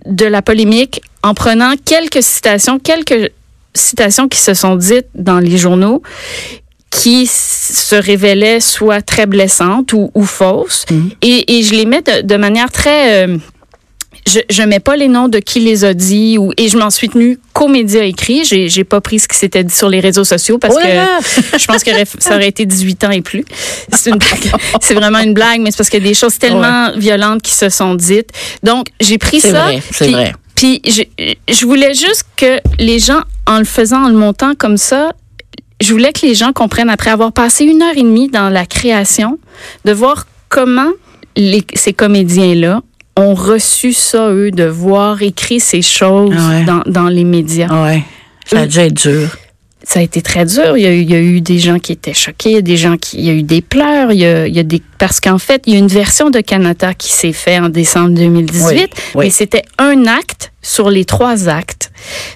de 0.06 0.26
la 0.26 0.42
polémique 0.42 1.02
en 1.24 1.34
prenant 1.34 1.74
quelques 1.86 2.24
citations, 2.24 2.80
quelques 2.80 3.32
citations 3.74 4.28
qui 4.28 4.40
se 4.40 4.54
sont 4.54 4.76
dites 4.76 5.08
dans 5.16 5.40
les 5.40 5.58
journaux 5.58 6.02
qui 6.90 7.28
se 7.28 7.96
révélaient 7.96 8.60
soit 8.60 9.02
très 9.04 9.28
blessantes 9.28 9.94
ou, 9.94 10.10
ou 10.16 10.24
fausses. 10.24 10.86
Et, 11.22 11.58
et 11.58 11.64
je 11.64 11.76
les 11.76 11.86
mets 11.86 12.02
de, 12.02 12.22
de 12.24 12.36
manière 12.36 12.72
très... 12.72 13.28
euh, 13.28 13.38
je, 14.30 14.40
je 14.50 14.64
mets 14.64 14.80
pas 14.80 14.96
les 14.96 15.08
noms 15.08 15.28
de 15.28 15.40
qui 15.40 15.60
les 15.60 15.84
a 15.84 15.94
dit 15.94 16.38
ou 16.38 16.52
et 16.58 16.70
je 16.70 16.78
m'en 16.78 16.90
suis 16.90 17.10
tenue 17.10 17.40
qu'aux 17.54 17.68
médias 17.68 18.04
écrits. 18.04 18.44
J'ai, 18.46 18.70
j'ai 18.70 18.84
pas 18.84 19.02
pris 19.02 19.20
ce 19.20 19.28
qui 19.28 19.36
s'était 19.38 19.64
dit 19.64 19.74
sur 19.74 19.90
les 19.90 20.00
réseaux 20.00 20.24
sociaux 20.24 20.58
parce 20.58 20.76
Oh 20.78 20.80
là 20.80 20.94
là! 20.94 21.20
que 21.52 21.60
je 21.60 21.66
pense 21.66 21.84
que 21.84 21.92
ça 22.20 22.36
aurait 22.36 22.48
été 22.48 22.66
18 22.66 23.04
ans 23.06 23.12
et 23.12 23.22
plus. 23.22 23.46
C'est 23.92 24.12
une. 24.12 24.20
C'est 24.82 24.94
vraiment 24.94 25.20
une 25.20 25.34
blague, 25.34 25.62
mais 25.62 25.72
c'est 25.72 25.78
parce 25.78 25.90
qu'il 25.90 26.04
y 26.04 26.06
a 26.06 26.10
des 26.10 26.16
choses 26.16 26.38
tellement 26.38 26.92
violentes 26.96 27.42
qui 27.42 27.54
se 27.54 27.70
sont 27.70 27.96
dites. 27.96 28.30
Donc, 28.64 28.88
j'ai 29.00 29.18
pris 29.18 29.42
ça. 29.42 29.68
c'est 29.92 30.12
vrai. 30.12 30.34
Puis, 30.56 30.82
je, 30.86 31.04
je 31.48 31.66
voulais 31.66 31.94
juste 31.94 32.26
que 32.36 32.60
les 32.80 33.00
gens, 33.00 33.22
en 33.48 33.60
le 33.60 33.66
faisant, 33.66 34.04
en 34.06 34.10
le 34.10 34.16
montant 34.16 34.56
comme 34.56 34.78
ça, 34.78 35.14
je 35.82 35.92
voulais 35.94 36.12
que 36.12 36.26
les 36.26 36.36
gens 36.36 36.52
comprennent, 36.52 36.90
après 36.90 37.12
avoir 37.12 37.32
passé 37.32 37.64
une 37.64 37.82
heure 37.82 37.96
et 37.96 38.04
demie 38.04 38.30
dans 38.30 38.50
la 38.50 38.66
création, 38.66 39.40
de 39.86 39.94
voir 39.94 40.28
comment 40.50 40.92
les, 41.38 41.64
ces 41.74 41.94
comédiens-là 41.94 42.82
ont 43.20 43.36
reçu 43.36 43.94
ça, 43.94 44.30
eux, 44.32 44.52
de 44.52 44.64
voir 44.66 45.22
écrit 45.22 45.60
ces 45.60 45.82
choses 45.82 46.36
ouais. 46.36 46.64
dans, 46.64 46.82
dans 46.86 47.08
les 47.10 47.24
médias. 47.24 47.68
Ouais. 47.84 48.04
Ça 48.46 48.62
a 48.62 48.66
dû 48.68 48.80
être 48.80 48.94
dur. 48.94 49.30
Ça 49.84 50.00
a 50.00 50.04
été 50.04 50.22
très 50.22 50.46
dur. 50.46 50.78
Il 50.78 50.84
y 50.84 50.88
a, 50.88 50.92
eu, 50.92 51.02
il 51.02 51.10
y 51.10 51.16
a 51.16 51.20
eu 51.20 51.42
des 51.42 51.58
gens 51.58 51.80
qui 51.80 51.94
étaient 51.94 52.14
choqués, 52.14 52.50
il 52.50 52.56
y 52.56 52.58
a 52.58 52.62
des 52.62 52.78
gens 52.78 52.98
qui, 52.98 53.18
il 53.18 53.26
y 53.26 53.30
a 53.30 53.34
eu 53.34 53.44
des 53.44 53.62
pleurs, 53.62 54.12
il 54.12 54.20
y 54.20 54.26
a, 54.26 54.46
il 54.46 54.56
y 54.56 54.60
a 54.60 54.64
des, 54.64 54.82
parce 54.98 55.20
qu'en 55.20 55.38
fait, 55.40 55.64
il 55.66 55.74
y 55.74 55.76
a 55.76 55.80
une 55.80 55.88
version 55.88 56.30
de 56.30 56.42
Canada 56.42 56.94
qui 56.94 57.12
s'est 57.12 57.34
faite 57.34 57.62
en 57.62 57.70
décembre 57.70 58.10
2018, 58.10 58.62
Oui, 58.64 58.88
oui. 59.16 59.26
mais 59.26 59.30
c'était 59.32 59.64
un 59.78 60.06
acte 60.06 60.52
sur 60.62 60.90
les 60.90 61.06
trois 61.06 61.48
actes. 61.48 61.92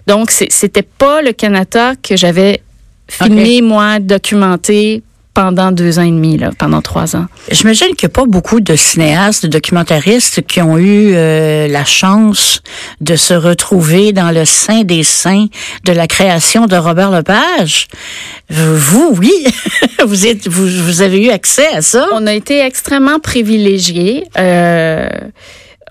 Donc, 0.07 0.31
c'était 0.31 0.83
pas 0.83 1.21
le 1.21 1.33
Canada 1.33 1.93
que 2.01 2.15
j'avais 2.15 2.61
filmé, 3.07 3.61
moi, 3.61 3.99
documenté 3.99 5.03
pendant 5.33 5.71
deux 5.71 5.99
ans 5.99 6.03
et 6.03 6.11
demi, 6.11 6.37
là, 6.37 6.51
pendant 6.57 6.81
trois 6.81 7.15
ans. 7.15 7.25
J'imagine 7.49 7.95
qu'il 7.95 8.07
n'y 8.07 8.13
a 8.13 8.15
pas 8.15 8.25
beaucoup 8.25 8.59
de 8.59 8.75
cinéastes, 8.75 9.43
de 9.43 9.49
documentaristes 9.49 10.45
qui 10.45 10.61
ont 10.61 10.77
eu 10.77 11.13
euh, 11.13 11.67
la 11.67 11.85
chance 11.85 12.61
de 13.01 13.15
se 13.15 13.33
retrouver 13.33 14.13
dans 14.13 14.31
le 14.31 14.45
sein 14.45 14.83
des 14.83 15.03
saints 15.03 15.47
de 15.85 15.91
la 15.91 16.07
création 16.07 16.67
de 16.67 16.75
Robert 16.75 17.09
Lepage. 17.09 17.87
Vous, 18.49 19.15
oui, 19.17 19.33
vous, 20.05 20.27
êtes, 20.27 20.47
vous, 20.47 20.67
vous 20.67 21.01
avez 21.01 21.25
eu 21.25 21.29
accès 21.29 21.67
à 21.67 21.81
ça. 21.81 22.07
On 22.13 22.27
a 22.27 22.33
été 22.33 22.59
extrêmement 22.59 23.19
privilégiés. 23.19 24.25
Euh, 24.37 25.07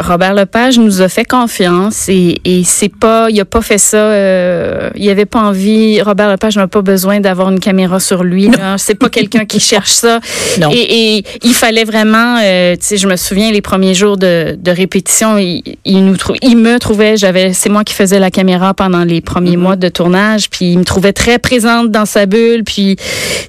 Robert 0.01 0.35
Lepage 0.35 0.79
nous 0.79 1.03
a 1.03 1.09
fait 1.09 1.25
confiance 1.25 2.09
et, 2.09 2.41
et 2.45 2.63
c'est 2.65 2.89
pas, 2.95 3.29
il 3.31 3.39
a 3.41 3.45
pas 3.45 3.61
fait 3.61 3.79
ça, 3.79 3.97
euh, 3.99 4.91
il 4.97 5.09
avait 5.11 5.27
pas 5.27 5.41
envie. 5.41 6.01
Robert 6.01 6.31
Lepage 6.31 6.57
n'a 6.57 6.67
pas 6.69 6.83
besoin 6.83 7.21
d'avoir 7.21 7.51
une 7.51 7.61
caméra 7.61 8.01
sur 8.01 8.25
lui. 8.25 8.51
C'est 8.79 8.95
pas 8.95 9.09
quelqu'un 9.09 9.45
qui 9.45 9.61
cherche 9.73 9.91
ça. 9.93 10.21
Non. 10.61 10.71
Et, 10.73 11.17
et 11.19 11.25
il 11.43 11.55
fallait 11.55 11.85
vraiment, 11.85 12.39
euh, 12.43 12.75
tu 12.75 12.81
sais, 12.87 12.97
je 12.97 13.07
me 13.07 13.17
souviens 13.17 13.51
les 13.51 13.61
premiers 13.61 13.95
jours 13.95 14.17
de, 14.17 14.57
de 14.59 14.71
répétition, 14.71 15.37
il, 15.39 15.63
il 15.85 16.05
nous 16.05 16.17
trou- 16.17 16.35
il 16.43 16.57
me 16.57 16.79
trouvait, 16.79 17.17
j'avais, 17.17 17.53
c'est 17.53 17.69
moi 17.69 17.85
qui 17.85 17.95
faisais 17.95 18.19
la 18.19 18.31
caméra 18.31 18.75
pendant 18.75 19.05
les 19.05 19.21
premiers 19.21 19.57
mois 19.57 19.77
de 19.77 19.89
tournage, 19.89 20.49
puis 20.51 20.73
il 20.73 20.79
me 20.79 20.85
trouvait 20.85 21.13
très 21.13 21.39
présente 21.39 21.91
dans 21.91 22.07
sa 22.07 22.27
bulle, 22.27 22.65
puis 22.65 22.97
tu 22.97 23.03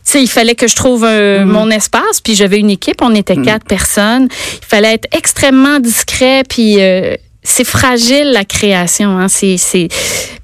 sais, 0.04 0.22
il 0.22 0.28
fallait 0.30 0.56
que 0.56 0.68
je 0.68 0.76
trouve 0.76 1.06
euh, 1.08 1.46
mon 1.46 1.70
espace, 1.70 2.20
puis 2.24 2.36
j'avais 2.36 2.60
une 2.60 2.70
équipe, 2.70 3.02
on 3.02 3.16
était 3.16 3.38
quatre 3.38 3.66
personnes, 3.66 4.28
il 4.62 4.66
fallait 4.66 4.94
être 4.96 5.08
extrêmement 5.16 5.80
discret, 5.80 6.33
puis 6.48 6.82
euh, 6.82 7.16
c'est 7.44 7.66
fragile 7.66 8.32
la 8.32 8.46
création, 8.46 9.18
hein. 9.20 9.28
C'est, 9.28 9.58
c'est, 9.58 9.90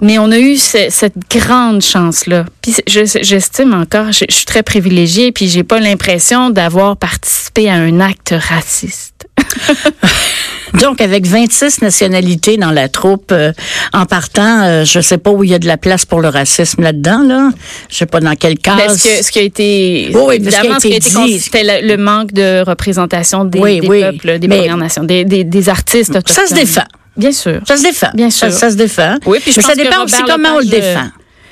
mais 0.02 0.20
on 0.20 0.32
a 0.32 0.38
eu 0.38 0.58
ce- 0.58 0.90
cette 0.90 1.16
grande 1.30 1.82
chance 1.82 2.26
là. 2.28 2.46
Puis 2.62 2.76
je- 2.88 3.20
j'estime 3.22 3.74
encore, 3.74 4.12
je, 4.12 4.26
je 4.30 4.36
suis 4.36 4.46
très 4.46 4.64
privilégiée, 4.64 5.32
puis 5.32 5.48
j'ai 5.48 5.64
pas 5.64 5.80
l'impression 5.80 6.50
d'avoir 6.50 6.98
participé 6.98 7.70
à 7.70 7.76
un 7.76 8.00
acte 8.02 8.34
raciste. 8.38 9.28
Donc, 10.82 11.02
avec 11.02 11.26
26 11.26 11.82
nationalités 11.82 12.58
dans 12.58 12.72
la 12.72 12.90
troupe, 12.90 13.32
euh, 13.32 13.52
en 13.94 14.06
partant, 14.06 14.62
euh, 14.64 14.86
je 14.86 15.00
sais 15.00 15.18
pas 15.18 15.32
où 15.32 15.44
il 15.44 15.50
y 15.50 15.54
a 15.54 15.60
de 15.60 15.68
la 15.68 15.78
place 15.78 16.06
pour 16.06 16.22
le 16.22 16.30
racisme 16.30 16.82
là-dedans, 16.84 17.24
là. 17.24 17.50
Je 17.90 17.96
sais 17.96 18.06
pas 18.06 18.20
dans 18.20 18.36
quel 18.36 18.58
cas. 18.58 18.78
Ce, 18.90 19.04
que- 19.20 19.24
ce 19.24 19.32
qui 19.32 19.40
a 19.40 19.42
été, 19.44 20.10
Oui, 20.14 20.22
oui, 20.28 20.36
évidemment, 20.36 20.80
ce 20.80 20.88
qui 20.88 20.94
a 20.94 20.98
été 20.98 21.10
dit- 21.10 21.40
c'était 21.40 21.82
le, 21.82 21.98
manque 21.98 22.32
de 22.34 22.64
représentation 22.66 23.46
des, 23.46 23.60
Oui, 23.60 23.80
des 23.82 23.88
oui, 23.88 24.02
peuples, 24.02 24.40
des 24.40 24.48
Premières 24.48 24.78
Nations, 24.78 25.04
des, 25.04 25.26
des, 25.26 25.44
des 25.44 25.70
artistes 25.70 26.14
Ça 26.14 26.20
autochtones. 26.20 26.48
se 26.48 26.54
défend. 26.54 26.84
Bien 27.18 27.32
sûr. 27.34 27.60
Ça 27.68 27.76
se 27.76 27.84
défend. 27.84 28.08
Bien 28.14 28.30
Ça, 28.30 28.50
sûr. 28.50 28.58
ça 28.60 28.70
se 28.70 28.76
défend. 28.76 29.16
Oui, 29.26 29.40
puis 29.42 29.52
je 29.52 29.58
Mais 29.58 29.62
ça 29.64 29.70
pense 29.70 29.78
que 29.78 29.84
dépend 29.84 30.04
aussi 30.04 30.22
comment 30.26 30.50
on 30.56 30.60
le 30.60 30.68
euh, 30.68 30.70
défend. 30.70 31.08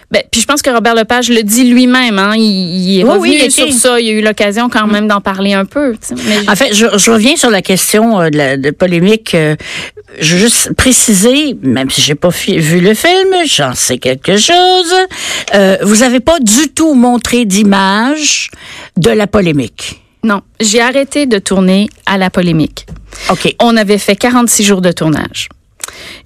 Ben, 0.10 0.24
puis 0.32 0.40
je 0.40 0.46
pense 0.46 0.62
que 0.62 0.70
Robert 0.70 0.96
Lepage 0.96 1.30
le 1.30 1.44
dit 1.44 1.66
lui-même. 1.66 2.18
Hein, 2.18 2.34
il, 2.38 2.42
il 2.44 3.00
est 3.00 3.04
Oui, 3.04 3.10
revenu 3.10 3.22
oui, 3.24 3.36
il 3.40 3.44
était- 3.44 3.50
sur 3.50 3.74
ça. 3.74 4.00
Il 4.00 4.08
a 4.08 4.12
eu 4.14 4.22
l'occasion 4.22 4.70
quand 4.70 4.88
même 4.88 5.06
d'en 5.08 5.20
parler 5.20 5.54
un 5.54 5.66
peu. 5.66 5.96
Mais 6.26 6.50
En 6.50 6.56
fait, 6.56 6.74
je, 6.74 6.86
je 6.98 7.12
reviens 7.12 7.36
sur 7.36 7.50
la 7.50 7.62
question 7.62 8.22
euh, 8.22 8.30
de, 8.30 8.38
la, 8.38 8.56
de 8.58 8.72
polémique. 8.72 9.36
euh, 9.36 9.56
je 10.20 10.36
veux 10.36 10.40
juste 10.42 10.72
préciser, 10.74 11.58
même 11.62 11.90
si 11.90 12.02
j'ai 12.02 12.16
pas 12.16 12.30
vu 12.30 12.80
le 12.80 12.94
film, 12.94 13.34
j'en 13.46 13.74
sais 13.76 13.98
quelque 13.98 14.38
chose. 14.38 14.94
Euh, 15.54 15.78
vous 15.82 16.04
avez 16.04 16.22
pas 16.22 16.40
du 16.40 16.70
tout 16.70 16.94
montré 16.94 17.44
d'image 17.44 18.50
de 18.96 19.10
la 19.12 19.28
polémique. 19.28 20.02
non, 20.24 20.42
j'ai 20.62 20.80
arrêté 20.80 21.26
de 21.26 21.38
tourner 21.38 21.90
à 22.06 22.18
la 22.18 22.30
polémique. 22.30 22.86
OK. 23.30 23.54
On 23.60 23.76
avait 23.76 23.98
fait 23.98 24.16
46 24.16 24.64
jours 24.64 24.82
de 24.82 24.92
tournage. 24.94 25.50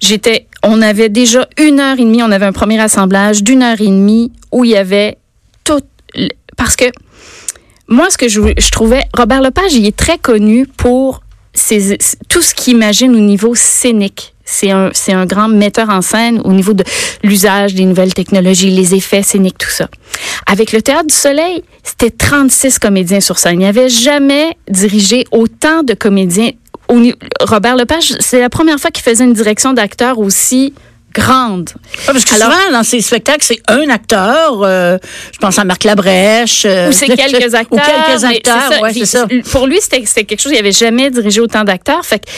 J'étais, 0.00 0.46
on 0.62 0.80
avait 0.82 1.08
déjà 1.08 1.48
une 1.58 1.80
heure 1.80 1.98
et 1.98 2.04
demie, 2.04 2.22
on 2.22 2.30
avait 2.30 2.46
un 2.46 2.52
premier 2.52 2.80
assemblage 2.80 3.42
d'une 3.42 3.62
heure 3.62 3.80
et 3.80 3.86
demie 3.86 4.32
où 4.52 4.64
il 4.64 4.70
y 4.70 4.76
avait 4.76 5.18
tout, 5.64 5.80
parce 6.56 6.76
que 6.76 6.86
moi, 7.88 8.08
ce 8.10 8.16
que 8.16 8.28
je, 8.28 8.70
trouvais, 8.70 9.02
Robert 9.14 9.42
Lepage, 9.42 9.74
il 9.74 9.86
est 9.86 9.96
très 9.96 10.18
connu 10.18 10.66
pour 10.66 11.22
tout 12.28 12.42
ce 12.42 12.54
qu'il 12.54 12.74
imagine 12.74 13.14
au 13.14 13.20
niveau 13.20 13.54
scénique. 13.54 14.34
C'est 14.44 14.70
un, 14.70 14.90
c'est 14.92 15.12
un 15.12 15.26
grand 15.26 15.48
metteur 15.48 15.88
en 15.90 16.00
scène 16.00 16.40
au 16.44 16.52
niveau 16.52 16.72
de 16.72 16.84
l'usage 17.22 17.74
des 17.74 17.84
nouvelles 17.84 18.14
technologies, 18.14 18.70
les 18.70 18.94
effets 18.94 19.22
scéniques, 19.22 19.58
tout 19.58 19.70
ça. 19.70 19.88
Avec 20.46 20.72
le 20.72 20.82
Théâtre 20.82 21.06
du 21.06 21.14
Soleil, 21.14 21.62
c'était 21.82 22.10
36 22.10 22.78
comédiens 22.78 23.20
sur 23.20 23.38
scène. 23.38 23.54
Il 23.54 23.58
n'y 23.58 23.66
avait 23.66 23.88
jamais 23.88 24.56
dirigé 24.68 25.24
autant 25.30 25.82
de 25.82 25.94
comédiens. 25.94 26.50
Au 26.92 27.46
Robert 27.46 27.76
Lepage, 27.76 28.12
c'est 28.20 28.40
la 28.40 28.50
première 28.50 28.78
fois 28.78 28.90
qu'il 28.90 29.02
faisait 29.02 29.24
une 29.24 29.32
direction 29.32 29.72
d'acteur 29.72 30.18
aussi 30.18 30.74
grande. 31.14 31.70
Ah, 32.08 32.12
parce 32.12 32.24
que 32.24 32.34
Alors- 32.34 32.52
souvent, 32.52 32.72
dans 32.72 32.82
ces 32.82 33.00
spectacles, 33.00 33.44
c'est 33.44 33.60
un 33.68 33.88
acteur. 33.90 34.62
euh, 34.62 34.98
je 35.32 35.38
pense 35.38 35.58
à 35.58 35.64
Marc 35.64 35.84
Labrèche. 35.84 36.64
euh, 36.66 36.88
Ou 36.88 36.92
c'est 36.92 37.06
quelques 37.08 37.54
acteurs. 37.54 37.66
Ou 37.70 37.76
quelques 37.76 38.24
acteurs, 38.24 38.72
ça. 38.72 38.80
ouais, 38.80 39.04
ça. 39.04 39.26
Pour 39.50 39.66
lui, 39.66 39.78
c'était 39.80 40.02
quelque 40.24 40.40
chose, 40.40 40.52
il 40.52 40.58
avait 40.58 40.72
jamais 40.72 41.10
dirigé 41.10 41.40
autant 41.40 41.64
d'acteurs. 41.64 42.04
Fait 42.04 42.18
que 42.18 42.30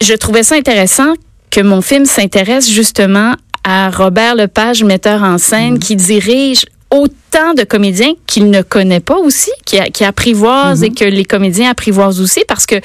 je 0.00 0.14
trouvais 0.14 0.42
ça 0.42 0.56
intéressant 0.56 1.14
que 1.50 1.60
mon 1.60 1.82
film 1.82 2.04
s'intéresse 2.06 2.68
justement 2.70 3.34
à 3.64 3.90
Robert 3.90 4.34
Lepage, 4.34 4.82
metteur 4.84 5.22
en 5.22 5.38
scène, 5.38 5.74
Mm. 5.74 5.78
qui 5.78 5.94
dirige 5.96 6.64
autant 6.90 7.54
de 7.56 7.62
comédiens 7.62 8.14
qu'il 8.26 8.50
ne 8.50 8.62
connaît 8.62 8.98
pas 9.00 9.16
aussi, 9.18 9.50
qui, 9.64 9.78
qui 9.92 10.04
apprivoise 10.04 10.80
Mm-hmm. 10.82 10.86
et 10.86 10.94
que 10.94 11.04
les 11.04 11.24
comédiens 11.24 11.70
apprivoisent 11.70 12.20
aussi 12.20 12.42
parce 12.48 12.66
que 12.66 12.76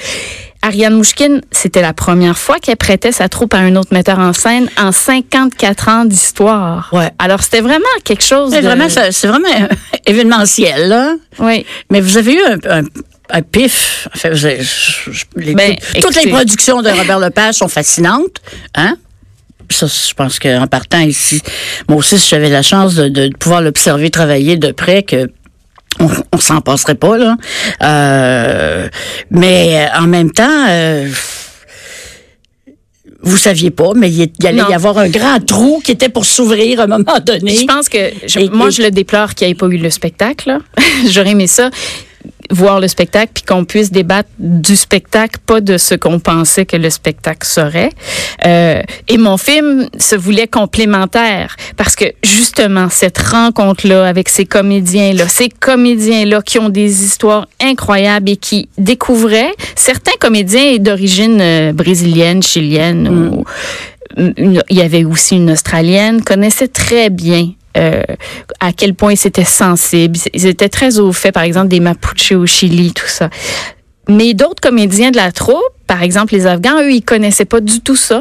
Ariane 0.66 0.94
Mouchkine, 0.94 1.40
c'était 1.52 1.80
la 1.80 1.92
première 1.92 2.36
fois 2.36 2.58
qu'elle 2.58 2.76
prêtait 2.76 3.12
sa 3.12 3.28
troupe 3.28 3.54
à 3.54 3.58
un 3.58 3.76
autre 3.76 3.92
metteur 3.92 4.18
en 4.18 4.32
scène 4.32 4.68
en 4.76 4.90
54 4.92 5.88
ans 5.88 6.04
d'histoire. 6.04 6.88
Ouais. 6.92 7.10
Alors, 7.18 7.42
c'était 7.42 7.60
vraiment 7.60 7.84
quelque 8.04 8.24
chose 8.24 8.50
C'est 8.52 8.62
de... 8.62 8.66
vraiment, 8.66 8.88
c'est 8.88 9.26
vraiment 9.28 9.48
euh, 9.48 9.68
événementiel, 10.06 10.88
là. 10.88 11.14
Oui. 11.38 11.64
Mais 11.90 12.00
vous 12.00 12.16
avez 12.18 12.34
eu 12.34 12.40
un, 12.42 12.78
un- 12.80 12.84
un 13.30 13.42
pif. 13.42 14.08
Enfin, 14.14 14.30
vous 14.30 14.44
avez- 14.44 14.62
je- 14.62 15.10
je- 15.12 15.24
les- 15.36 15.54
Ben, 15.54 15.76
toutes 16.02 16.16
les 16.22 16.30
productions 16.30 16.82
de 16.82 16.90
Robert 16.90 17.18
Lepage 17.20 17.54
sont 17.56 17.68
fascinantes, 17.68 18.40
hein? 18.74 18.96
Ça, 19.68 19.86
je 19.86 20.14
pense 20.14 20.38
qu'en 20.38 20.66
partant 20.68 21.00
ici, 21.00 21.42
moi 21.88 21.98
aussi, 21.98 22.18
si 22.18 22.28
j'avais 22.28 22.50
la 22.50 22.62
chance 22.62 22.94
de, 22.94 23.08
de 23.08 23.30
pouvoir 23.36 23.62
l'observer 23.62 24.10
travailler 24.10 24.56
de 24.56 24.70
près, 24.70 25.02
que 25.02 25.28
on, 26.00 26.08
on 26.32 26.38
s'en 26.38 26.60
passerait 26.60 26.94
pas 26.94 27.16
là. 27.18 27.36
Euh, 27.82 28.88
mais 29.30 29.86
euh, 29.92 29.98
en 30.00 30.06
même 30.06 30.30
temps, 30.30 30.66
euh, 30.68 31.08
vous 33.22 33.36
saviez 33.36 33.70
pas, 33.70 33.90
mais 33.96 34.08
il, 34.10 34.30
y- 34.40 34.46
allait 34.46 34.62
Non. 34.62 34.68
y 34.70 34.74
avoir 34.74 34.98
un 34.98 35.08
grand 35.08 35.44
trou 35.44 35.80
qui 35.84 35.90
était 35.92 36.08
pour 36.08 36.24
s'ouvrir 36.24 36.80
à 36.80 36.84
un 36.84 36.86
moment 36.86 37.18
donné. 37.24 37.56
Je 37.56 37.64
pense 37.64 37.88
que 37.88 37.98
je- 38.26 38.38
Et- 38.38 38.50
moi 38.50 38.68
et- 38.68 38.70
je 38.70 38.82
le 38.82 38.90
déplore 38.90 39.34
qu'il 39.34 39.48
n'y 39.48 39.52
ait 39.52 39.56
pas 39.56 39.66
eu 39.66 39.78
le 39.78 39.90
spectacle. 39.90 40.58
J'aurais 41.10 41.30
aimé 41.30 41.46
ça 41.48 41.70
voir 42.50 42.80
le 42.80 42.88
spectacle 42.88 43.32
puis 43.34 43.42
qu'on 43.44 43.64
puisse 43.64 43.90
débattre 43.90 44.28
du 44.38 44.76
spectacle, 44.76 45.38
pas 45.46 45.60
de 45.60 45.78
ce 45.78 45.94
qu'on 45.94 46.18
pensait 46.20 46.66
que 46.66 46.76
le 46.76 46.90
spectacle 46.90 47.46
serait. 47.46 47.90
Euh, 48.44 48.82
et 49.08 49.18
mon 49.18 49.36
film 49.36 49.88
se 49.98 50.16
voulait 50.16 50.46
complémentaire 50.48 51.56
parce 51.76 51.96
que 51.96 52.04
justement 52.22 52.88
cette 52.90 53.18
rencontre 53.18 53.86
là 53.86 54.06
avec 54.06 54.28
ces 54.28 54.44
comédiens 54.44 55.12
là, 55.12 55.26
ces 55.28 55.48
comédiens 55.48 56.24
là 56.24 56.42
qui 56.42 56.58
ont 56.58 56.68
des 56.68 57.04
histoires 57.04 57.46
incroyables 57.60 58.30
et 58.30 58.36
qui 58.36 58.68
découvraient 58.78 59.54
certains 59.74 60.16
comédiens 60.20 60.76
d'origine 60.78 61.38
euh, 61.40 61.72
brésilienne, 61.72 62.42
chilienne 62.42 63.08
ou 63.08 63.44
une- 64.16 64.62
il 64.70 64.76
y 64.76 64.80
avait 64.82 65.04
aussi 65.04 65.36
une 65.36 65.50
Australienne, 65.50 66.22
connaissait 66.22 66.68
très 66.68 67.10
bien 67.10 67.50
euh, 67.76 68.02
à 68.60 68.72
quel 68.72 68.94
point 68.94 69.12
ils 69.12 69.26
étaient 69.26 69.44
sensibles. 69.44 70.18
Ils 70.32 70.46
étaient 70.46 70.68
très 70.68 70.98
au 70.98 71.12
fait, 71.12 71.32
par 71.32 71.42
exemple, 71.42 71.68
des 71.68 71.80
Mapuches 71.80 72.32
au 72.32 72.46
Chili, 72.46 72.92
tout 72.92 73.06
ça. 73.06 73.30
Mais 74.08 74.34
d'autres 74.34 74.60
comédiens 74.60 75.10
de 75.10 75.16
la 75.16 75.32
troupe, 75.32 75.56
par 75.86 76.02
exemple 76.02 76.34
les 76.34 76.46
Afghans, 76.46 76.80
eux, 76.80 76.92
ils 76.92 77.02
connaissaient 77.02 77.44
pas 77.44 77.60
du 77.60 77.80
tout 77.80 77.96
ça. 77.96 78.20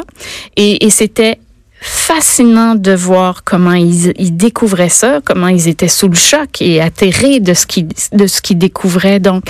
Et, 0.56 0.86
et 0.86 0.90
c'était 0.90 1.40
fascinant 1.80 2.74
de 2.74 2.94
voir 2.94 3.44
comment 3.44 3.74
ils, 3.74 4.14
ils 4.18 4.36
découvraient 4.36 4.90
ça, 4.90 5.20
comment 5.24 5.48
ils 5.48 5.68
étaient 5.68 5.88
sous 5.88 6.08
le 6.08 6.16
choc 6.16 6.62
et 6.62 6.82
atterrés 6.82 7.40
de 7.40 7.54
ce 7.54 7.68
qu'ils 7.68 7.88
de 8.12 8.28
ce 8.28 8.42
qu'ils 8.42 8.58
découvraient. 8.58 9.20
Donc, 9.20 9.44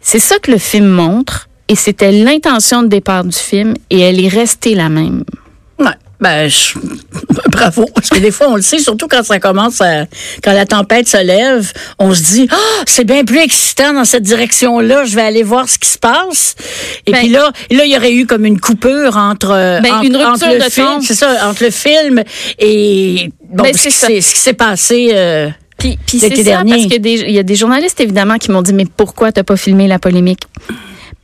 c'est 0.00 0.20
ça 0.20 0.38
que 0.38 0.50
le 0.50 0.58
film 0.58 0.86
montre. 0.86 1.48
Et 1.68 1.74
c'était 1.74 2.12
l'intention 2.12 2.82
de 2.82 2.88
départ 2.88 3.24
du 3.24 3.36
film 3.36 3.74
et 3.88 4.00
elle 4.00 4.22
est 4.22 4.28
restée 4.28 4.74
la 4.74 4.88
même. 4.88 5.24
Ben, 6.22 6.48
je- 6.48 6.74
bravo. 7.50 7.84
Parce 7.94 8.08
que 8.08 8.18
des 8.20 8.30
fois, 8.30 8.46
on 8.48 8.54
le 8.56 8.62
sait, 8.62 8.78
surtout 8.78 9.08
quand 9.08 9.24
ça 9.24 9.40
commence 9.40 9.80
à, 9.80 10.06
quand 10.42 10.52
la 10.52 10.64
tempête 10.66 11.08
se 11.08 11.16
lève, 11.22 11.72
on 11.98 12.14
se 12.14 12.22
dit, 12.22 12.48
ah, 12.50 12.56
c'est 12.86 13.02
bien 13.04 13.24
plus 13.24 13.40
excitant 13.40 13.92
dans 13.92 14.04
cette 14.04 14.22
direction-là, 14.22 15.04
je 15.04 15.16
vais 15.16 15.22
aller 15.22 15.42
voir 15.42 15.68
ce 15.68 15.78
qui 15.78 15.88
se 15.88 15.98
passe. 15.98 16.54
Et 17.06 17.12
Ben- 17.12 17.18
puis 17.18 17.28
là, 17.28 17.50
là, 17.72 17.84
il 17.84 17.90
y 17.92 17.96
aurait 17.96 18.12
eu 18.14 18.26
comme 18.26 18.44
une 18.46 18.60
coupure 18.60 19.16
entre, 19.16 19.48
Ben, 19.82 19.94
entre, 19.94 20.04
une 20.04 20.16
rupture 20.16 20.46
entre 20.48 20.54
le 20.54 20.64
de 20.64 20.70
film, 20.70 21.00
c'est 21.02 21.14
ça, 21.16 21.48
entre 21.50 21.64
le 21.64 21.70
film 21.70 22.22
et, 22.60 23.30
bon, 23.50 23.64
Ben, 23.64 23.72
ce 23.76 23.90
c'est 23.90 24.06
qui 24.14 24.22
ce 24.22 24.32
qui 24.34 24.38
s'est 24.40 24.52
passé, 24.52 25.10
euh, 25.14 25.48
Puis, 25.78 25.98
puis 26.06 26.20
c'est 26.20 26.36
ça, 26.36 26.42
dernier. 26.42 26.70
parce 26.72 26.86
qu'il 26.86 27.30
y 27.32 27.38
a 27.38 27.42
des 27.42 27.56
journalistes, 27.56 28.00
évidemment, 28.00 28.38
qui 28.38 28.52
m'ont 28.52 28.62
dit, 28.62 28.72
mais 28.72 28.86
pourquoi 28.96 29.32
t'as 29.32 29.42
pas 29.42 29.56
filmé 29.56 29.88
la 29.88 29.98
polémique? 29.98 30.42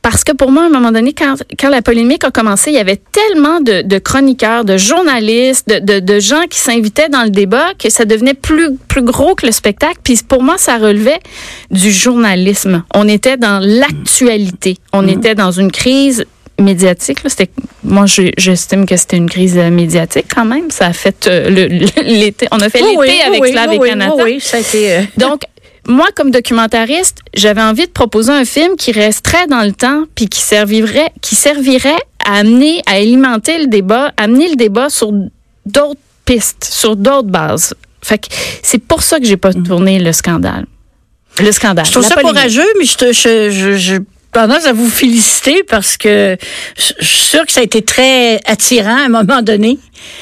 Parce 0.01 0.23
que 0.23 0.31
pour 0.31 0.51
moi, 0.51 0.63
à 0.63 0.65
un 0.67 0.69
moment 0.69 0.91
donné, 0.91 1.13
quand, 1.13 1.35
quand 1.59 1.69
la 1.69 1.81
polémique 1.81 2.23
a 2.23 2.31
commencé, 2.31 2.71
il 2.71 2.75
y 2.75 2.79
avait 2.79 2.99
tellement 3.11 3.59
de, 3.59 3.81
de 3.81 3.97
chroniqueurs, 3.99 4.63
de 4.65 4.77
journalistes, 4.77 5.67
de, 5.67 5.79
de, 5.79 5.99
de 5.99 6.19
gens 6.19 6.43
qui 6.49 6.57
s'invitaient 6.59 7.09
dans 7.09 7.23
le 7.23 7.29
débat 7.29 7.73
que 7.77 7.89
ça 7.89 8.05
devenait 8.05 8.33
plus, 8.33 8.75
plus 8.87 9.01
gros 9.03 9.35
que 9.35 9.45
le 9.45 9.51
spectacle. 9.51 9.97
Puis 10.03 10.19
pour 10.27 10.41
moi, 10.41 10.57
ça 10.57 10.77
relevait 10.77 11.19
du 11.69 11.91
journalisme. 11.91 12.83
On 12.95 13.07
était 13.07 13.37
dans 13.37 13.59
l'actualité. 13.59 14.77
On 14.93 15.03
Mm. 15.03 15.09
était 15.09 15.35
dans 15.35 15.51
une 15.51 15.71
crise 15.71 16.25
médiatique. 16.59 17.23
Là. 17.23 17.29
C'était, 17.29 17.49
moi, 17.83 18.05
je- 18.05 18.31
j'estime 18.37 18.85
que 18.85 18.97
c'était 18.97 19.17
une 19.17 19.29
crise 19.29 19.57
euh, 19.57 19.69
médiatique 19.69 20.25
quand 20.33 20.45
même. 20.45 20.71
Ça 20.71 20.87
a 20.87 20.93
fait 20.93 21.27
euh, 21.27 21.49
l'été. 22.03 22.47
On 22.51 22.59
a 22.59 22.69
fait 22.69 22.79
l'été 22.79 22.97
oui, 22.97 23.21
avec 23.25 23.41
oui, 23.41 23.49
oui, 23.79 23.89
Canada. 23.89 24.13
oui, 24.17 24.23
oui, 24.25 24.39
ça 24.41 24.57
a 24.57 24.59
été. 24.59 24.93
euh, 24.93 25.01
Donc, 25.17 25.41
moi, 25.89 26.07
comme 26.15 26.29
documentariste, 26.29 27.17
j'avais 27.33 27.63
envie 27.63 27.87
de 27.87 27.91
proposer 27.91 28.31
un 28.31 28.45
film 28.45 28.75
qui 28.77 28.91
resterait 28.91 29.47
dans 29.47 29.63
le 29.63 29.73
temps, 29.73 30.03
puis 30.15 30.27
qui 30.27 30.39
servirait, 30.39 31.11
qui 31.21 31.35
servirait 31.35 31.97
à 32.23 32.35
amener, 32.37 32.81
à 32.85 32.93
alimenter 32.93 33.57
le 33.57 33.67
débat, 33.67 34.13
amener 34.15 34.49
le 34.49 34.55
débat 34.55 34.89
sur 34.89 35.11
d'autres 35.65 35.99
pistes, 36.25 36.63
sur 36.63 36.95
d'autres 36.95 37.27
bases. 37.27 37.73
Fait 38.03 38.19
que 38.19 38.27
c'est 38.61 38.77
pour 38.77 39.01
ça 39.01 39.19
que 39.19 39.25
j'ai 39.25 39.35
pas 39.35 39.51
tourné 39.51 39.99
le 39.99 40.13
scandale. 40.13 40.67
Le 41.39 41.51
scandale. 41.51 41.85
Je 41.85 41.91
trouve 41.91 42.03
ça 42.03 42.15
polémique. 42.15 42.35
courageux, 42.35 42.67
mais 42.77 42.85
je, 42.85 42.95
te, 42.95 43.11
je, 43.11 43.49
je, 43.49 43.77
je 43.77 43.95
tendance 44.31 44.65
à 44.65 44.73
vous 44.73 44.89
féliciter 44.89 45.63
parce 45.67 45.97
que 45.97 46.37
je 46.77 47.03
suis 47.05 47.25
sûre 47.29 47.45
que 47.45 47.51
ça 47.51 47.61
a 47.61 47.63
été 47.63 47.81
très 47.81 48.39
attirant 48.45 48.95
à 48.97 49.05
un 49.05 49.09
moment 49.09 49.41
donné. 49.41 49.77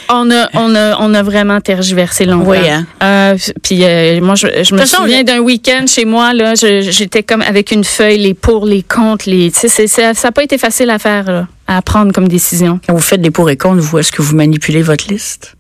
On 0.09 0.31
a, 0.31 0.49
on 0.53 0.73
a, 0.75 0.97
on 0.99 1.13
a 1.13 1.21
vraiment 1.23 1.61
tergiversé 1.61 2.25
longtemps. 2.25 2.49
Oui, 2.49 2.57
hein. 2.67 2.87
Euh, 3.03 3.37
puis 3.61 3.83
euh, 3.83 4.19
moi, 4.21 4.35
je, 4.35 4.47
je 4.47 4.73
me 4.73 4.79
De 4.79 4.83
toute 4.83 4.89
façon, 4.89 5.03
souviens 5.03 5.23
d'un 5.23 5.39
week-end 5.39 5.85
chez 5.87 6.05
moi 6.05 6.33
là, 6.33 6.53
j'étais 6.55 7.21
comme 7.21 7.41
avec 7.43 7.71
une 7.71 7.83
feuille, 7.83 8.17
les 8.17 8.33
pour, 8.33 8.65
les 8.65 8.81
contre, 8.81 9.29
les. 9.29 9.51
tu 9.51 9.59
sais, 9.59 9.67
c'est- 9.67 9.87
c'est- 9.87 10.13
ça 10.13 10.27
n'a 10.29 10.31
pas 10.31 10.43
été 10.43 10.57
facile 10.57 10.89
à 10.89 10.97
faire, 10.99 11.25
là, 11.25 11.47
à 11.67 11.81
prendre 11.81 12.11
comme 12.11 12.27
décision. 12.27 12.79
Quand 12.87 12.93
vous 12.93 12.99
faites 13.01 13.21
des 13.21 13.29
pour 13.31 13.49
et 13.49 13.57
contre, 13.57 13.81
vous, 13.81 13.99
est-ce 13.99 14.11
que 14.11 14.21
vous 14.21 14.35
manipulez 14.35 14.81
votre 14.81 15.07
liste? 15.09 15.53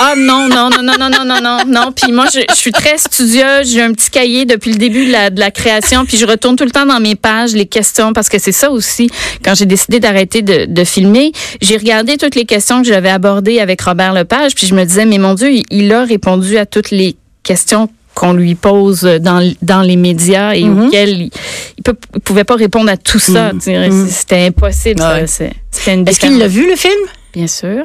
Ah 0.00 0.14
non, 0.16 0.48
non, 0.48 0.70
non, 0.70 0.82
non, 0.82 0.94
non, 0.98 1.10
non, 1.10 1.24
non, 1.24 1.40
non, 1.42 1.58
non. 1.66 1.92
Puis 1.92 2.12
moi, 2.12 2.26
je, 2.32 2.40
je 2.48 2.54
suis 2.54 2.70
très 2.72 2.98
studieuse. 2.98 3.70
J'ai 3.72 3.82
un 3.82 3.92
petit 3.92 4.10
cahier 4.10 4.44
depuis 4.44 4.70
le 4.72 4.78
début 4.78 5.06
de 5.06 5.12
la, 5.12 5.30
de 5.30 5.40
la 5.40 5.50
création. 5.50 6.04
Puis 6.04 6.16
je 6.16 6.24
retourne 6.26 6.54
tout 6.56 6.64
le 6.64 6.70
temps 6.70 6.86
dans 6.86 7.00
mes 7.00 7.16
pages 7.16 7.52
les 7.52 7.66
questions 7.66 8.12
parce 8.12 8.28
que 8.28 8.38
c'est 8.38 8.52
ça 8.52 8.70
aussi. 8.70 9.10
Quand 9.44 9.54
j'ai 9.54 9.66
décidé 9.66 9.98
d'arrêter 9.98 10.42
de, 10.42 10.66
de 10.66 10.84
filmer, 10.84 11.32
j'ai 11.60 11.76
regardé 11.76 12.16
toutes 12.16 12.36
les 12.36 12.44
questions 12.44 12.80
que 12.82 12.86
j'avais 12.88 13.10
abordées 13.10 13.58
avec 13.58 13.80
Robert 13.80 14.12
Lepage. 14.12 14.54
Puis 14.54 14.66
je 14.68 14.74
me 14.74 14.84
disais, 14.84 15.04
mais 15.04 15.18
mon 15.18 15.34
Dieu, 15.34 15.50
il, 15.50 15.64
il 15.70 15.92
a 15.92 16.04
répondu 16.04 16.58
à 16.58 16.66
toutes 16.66 16.90
les 16.90 17.16
questions 17.42 17.88
qu'on 18.14 18.32
lui 18.32 18.54
pose 18.56 19.02
dans, 19.02 19.48
dans 19.62 19.80
les 19.82 19.96
médias 19.96 20.52
et 20.52 20.68
auxquelles 20.68 21.10
il, 21.22 21.30
il, 21.76 21.82
peut, 21.84 21.94
il 22.14 22.20
pouvait 22.20 22.42
pas 22.44 22.56
répondre 22.56 22.90
à 22.90 22.96
tout 22.96 23.20
ça. 23.20 23.52
Mhm. 23.52 23.60
Mhm. 23.66 24.08
C'était 24.08 24.46
impossible. 24.46 25.00
Ouais. 25.00 25.26
C'était 25.26 25.94
une 25.94 26.08
Est-ce 26.08 26.18
qu'il 26.20 26.36
l'a 26.38 26.48
vu, 26.48 26.68
le 26.68 26.74
film? 26.76 26.98
Bien 27.32 27.46
sûr. 27.46 27.84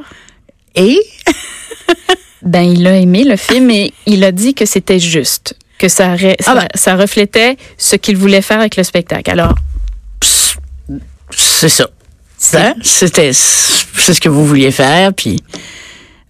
Et? 0.75 0.99
Ben, 2.45 2.63
il 2.63 2.85
a 2.87 2.97
aimé 2.97 3.23
le 3.23 3.37
film 3.37 3.71
et 3.71 3.93
il 4.05 4.21
a 4.25 4.33
dit 4.33 4.53
que 4.53 4.65
c'était 4.65 4.99
juste, 4.99 5.55
que 5.77 5.87
ça, 5.87 6.17
ça, 6.17 6.27
Ah 6.47 6.55
ben. 6.55 6.67
ça 6.75 6.95
reflétait 6.97 7.55
ce 7.77 7.95
qu'il 7.95 8.17
voulait 8.17 8.41
faire 8.41 8.59
avec 8.59 8.75
le 8.75 8.83
spectacle. 8.83 9.31
Alors, 9.31 9.55
C'est 11.31 11.69
ça. 11.69 11.87
c'est- 12.37 12.57
Hein? 12.57 12.75
C'était 12.81 13.31
c'est 13.31 14.13
ce 14.13 14.19
que 14.19 14.27
vous 14.27 14.45
vouliez 14.45 14.71
faire, 14.71 15.13
puis 15.13 15.41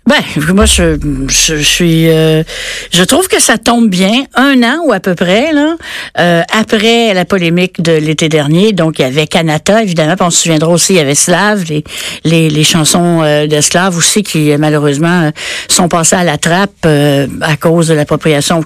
ben 0.05 0.17
moi 0.53 0.65
je 0.65 0.98
je, 1.27 1.55
je 1.57 1.63
suis 1.63 2.10
euh, 2.10 2.43
je 2.91 3.03
trouve 3.03 3.27
que 3.29 3.41
ça 3.41 3.57
tombe 3.57 3.89
bien 3.89 4.25
un 4.36 4.62
an 4.62 4.79
ou 4.86 4.91
à 4.91 5.00
peu 5.00 5.15
près 5.15 5.53
là 5.53 5.77
euh, 6.19 6.41
après 6.51 7.13
la 7.13 7.24
polémique 7.24 7.81
de 7.81 7.93
l'été 7.93 8.27
dernier 8.27 8.74
donc 8.74 9.00
il 9.00 9.03
y 9.03 9.05
avait 9.05 9.27
Kanata 9.27 9.81
évidemment 9.81 10.15
puis 10.15 10.25
on 10.25 10.29
se 10.29 10.41
souviendra 10.41 10.69
aussi 10.72 10.93
il 10.93 10.98
y 10.98 11.00
avait 11.00 11.15
Slav 11.15 11.63
les 11.69 11.86
les, 12.25 12.50
les 12.50 12.63
chansons 12.63 13.22
euh, 13.24 13.48
de 13.48 13.62
Slav 13.62 13.95
aussi 13.95 14.24
qui 14.24 14.51
euh, 14.51 14.57
malheureusement 14.60 15.24
euh, 15.24 15.31
sont 15.69 15.88
passées 15.88 16.17
à 16.17 16.25
la 16.25 16.38
trappe 16.38 16.72
euh, 16.86 17.27
à 17.41 17.55
cause 17.55 17.88
de 17.88 17.93
l'appropriation 17.93 18.62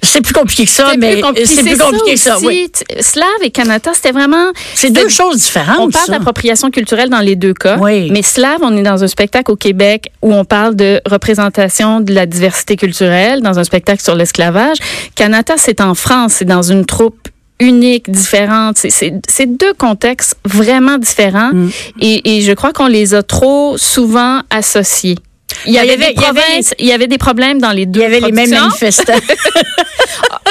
c'est 0.00 0.22
plus 0.22 0.32
compliqué 0.32 0.64
que 0.64 0.70
ça 0.70 0.88
c'est 0.92 0.96
mais 0.96 1.20
c'est 1.44 1.62
plus 1.62 1.76
compliqué 1.76 2.14
que 2.14 2.20
ça 2.20 2.38
oui 2.40 2.70
Slav 3.00 3.28
et 3.42 3.50
Kanata, 3.50 3.92
c'était 3.94 4.12
vraiment. 4.12 4.50
c'est 4.74 4.90
deux 4.90 5.08
choses 5.08 5.38
différentes 5.38 5.78
On 5.78 5.90
parle 5.90 6.06
ça. 6.06 6.12
d'appropriation 6.12 6.70
culturelle 6.70 7.08
dans 7.08 7.20
les 7.20 7.36
deux 7.36 7.54
cas. 7.54 7.76
Oui. 7.80 8.10
Mais 8.10 8.22
Slav, 8.22 8.58
on 8.62 8.76
est 8.76 8.82
dans 8.82 9.02
un 9.02 9.08
spectacle 9.08 9.50
au 9.50 9.56
Québec 9.56 10.10
où 10.24 10.32
on 10.32 10.44
parle 10.44 10.74
de 10.74 11.00
représentation 11.06 12.00
de 12.00 12.12
la 12.14 12.24
diversité 12.26 12.76
culturelle, 12.76 13.42
dans 13.42 13.58
un 13.58 13.64
spectacle 13.64 14.02
sur 14.02 14.14
l'esclavage. 14.14 14.78
Kanata, 15.14 15.54
c'est 15.58 15.80
en 15.82 15.94
France, 15.94 16.34
c'est 16.38 16.44
dans 16.46 16.62
une 16.62 16.86
troupe 16.86 17.28
unique, 17.60 18.10
différente. 18.10 18.76
C'est- 18.78 19.46
deux 19.46 19.74
contextes 19.74 20.34
vraiment 20.44 20.96
différents 20.98 21.52
Mm. 21.52 21.68
et, 22.00 22.36
et 22.38 22.40
je 22.40 22.52
crois 22.52 22.72
qu'on 22.72 22.86
les 22.88 23.14
a 23.14 23.22
trop 23.22 23.76
souvent 23.76 24.40
associés. 24.50 25.18
Il 25.66 25.72
y, 25.72 25.78
avait 25.78 25.92
avait- 25.94 25.96
des 26.08 26.12
il 26.16 26.20
y 26.20 26.24
avait 26.24 26.40
provinces- 26.40 26.74
il 26.78 26.86
y 26.86 26.92
avait 26.92 27.06
des 27.06 27.18
problèmes 27.18 27.60
dans 27.60 27.72
les 27.72 27.86
deux 27.86 28.00
il 28.00 28.02
y 28.02 28.06
avait 28.06 28.20
les 28.20 28.32
mêmes 28.32 28.50
manifestants 28.50 29.12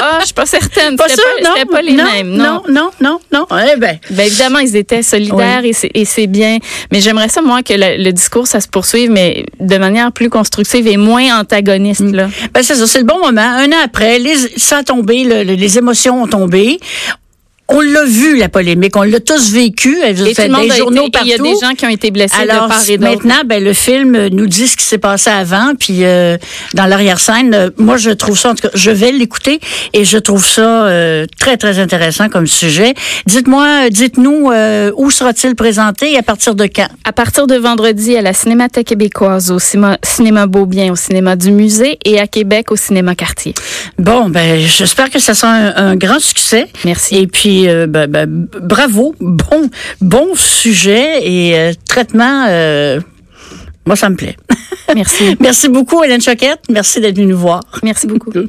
Ah, 0.06 0.18
je 0.20 0.26
suis 0.26 0.34
pas 0.34 0.44
certaine. 0.44 0.96
Pas 0.96 1.04
C'était 1.08 1.22
sûr, 1.22 1.30
pas, 1.38 1.48
non, 1.48 1.54
c'était 1.56 1.72
pas 1.72 1.82
les 1.82 1.92
non, 1.92 2.04
mêmes. 2.04 2.28
non, 2.36 2.62
non, 2.68 2.90
non, 3.00 3.18
non. 3.32 3.46
Eh 3.72 3.76
ben, 3.78 3.98
Ben 4.10 4.26
évidemment, 4.26 4.58
ils 4.58 4.76
étaient 4.76 5.02
solidaires 5.02 5.62
et 5.64 5.72
c'est- 5.72 6.26
bien. 6.26 6.58
Mais 6.92 7.00
j'aimerais 7.00 7.28
ça, 7.28 7.40
moi, 7.42 7.62
que 7.62 7.72
le, 7.76 8.10
discours, 8.12 8.46
ça 8.46 8.60
se 8.60 8.68
poursuive, 8.68 9.10
mais 9.10 9.46
de 9.60 9.76
manière 9.78 10.10
plus 10.12 10.28
constructive 10.30 10.86
et 10.88 10.96
moins 10.96 11.38
antagoniste. 11.40 12.00
Là. 12.02 12.28
ben 12.52 12.62
c'est 12.62 12.74
ça, 12.74 12.86
c'est 12.86 12.98
le 12.98 13.04
bon 13.04 13.18
moment. 13.18 13.40
Un 13.40 13.68
an 13.72 13.76
après, 13.84 14.18
les, 14.18 14.36
ça 14.56 14.78
a 14.78 14.82
tombé, 14.84 15.24
le- 15.24 15.42
le- 15.44 15.54
les 15.54 15.78
émotions 15.78 16.22
ont 16.22 16.26
tombé. 16.26 16.78
On 17.68 17.80
l'a 17.80 18.04
vu, 18.04 18.36
la 18.36 18.50
polémique. 18.50 18.94
On 18.94 19.02
l'a 19.02 19.20
tous 19.20 19.50
vécu. 19.50 19.96
Et 20.04 20.14
tout 20.34 20.42
monde 20.50 20.68
des 20.68 20.76
journaux 20.76 21.06
été- 21.06 21.18
et 21.20 21.22
il 21.24 21.28
y 21.28 21.32
a 21.32 21.38
partout. 21.38 21.54
des 21.60 21.66
gens 21.66 21.72
qui 21.74 21.86
ont 21.86 21.90
été 21.90 22.10
blessés 22.10 22.36
Alors 22.42 22.64
de 22.64 22.68
part 22.68 22.82
et 22.90 22.98
maintenant, 22.98 23.40
ben 23.46 23.64
le 23.64 23.72
film 23.72 24.26
nous 24.28 24.46
dit 24.46 24.68
ce 24.68 24.76
qui 24.76 24.84
s'est 24.84 24.98
passé 24.98 25.30
avant, 25.30 25.72
puis 25.78 26.04
euh, 26.04 26.36
dans 26.74 26.84
l'arrière-scène, 26.84 27.54
euh, 27.54 27.70
moi 27.78 27.96
je 27.96 28.10
trouve 28.10 28.38
ça, 28.38 28.50
en 28.50 28.54
tout 28.54 28.68
cas, 28.68 28.74
je 28.74 28.90
vais 28.90 29.12
l'écouter 29.12 29.60
et 29.94 30.04
je 30.04 30.18
trouve 30.18 30.44
ça 30.44 30.84
euh, 30.86 31.24
très 31.38 31.56
très 31.56 31.78
intéressant 31.78 32.28
comme 32.28 32.46
sujet. 32.46 32.92
Dites-moi, 33.26 33.86
euh, 33.86 33.88
dites-nous 33.88 34.50
euh, 34.52 34.92
où 34.96 35.10
sera-t-il 35.10 35.54
présenté 35.54 36.12
et 36.12 36.18
à 36.18 36.22
partir 36.22 36.54
de 36.54 36.64
quand? 36.66 36.88
À 37.04 37.12
partir 37.12 37.46
de 37.46 37.56
vendredi, 37.56 38.14
à 38.14 38.20
la 38.22 38.34
Cinémathèque 38.34 38.88
québécoise, 38.88 39.50
au 39.50 39.58
cinéma, 39.58 39.96
cinéma 40.04 40.46
Beaubien, 40.46 40.92
au 40.92 40.96
cinéma 40.96 41.34
du 41.34 41.50
musée 41.50 41.98
et 42.04 42.20
à 42.20 42.26
Québec, 42.26 42.70
au 42.72 42.76
cinéma 42.76 43.14
Cartier. 43.14 43.54
Bon, 43.98 44.28
ben 44.28 44.60
j'espère 44.60 45.08
que 45.08 45.18
ça 45.18 45.32
sera 45.32 45.50
un, 45.52 45.76
un 45.92 45.96
grand 45.96 46.20
succès. 46.20 46.66
Merci. 46.84 47.16
Et 47.16 47.26
puis, 47.26 47.53
euh, 47.68 47.86
ben, 47.86 48.06
ben, 48.10 48.48
bravo, 48.62 49.14
bon, 49.20 49.70
bon 50.00 50.34
sujet 50.34 51.20
et 51.22 51.58
euh, 51.58 51.72
traitement. 51.88 52.46
euh, 52.48 53.00
moi, 53.86 53.96
ça 53.96 54.08
me 54.08 54.16
plaît. 54.16 54.36
Merci. 54.94 55.36
Merci 55.40 55.68
beaucoup, 55.68 56.02
Hélène 56.02 56.20
Choquette. 56.20 56.62
Merci 56.70 57.00
d'être 57.00 57.16
venue 57.16 57.28
nous 57.28 57.38
voir. 57.38 57.62
Merci 57.82 58.06
beaucoup. 58.06 58.32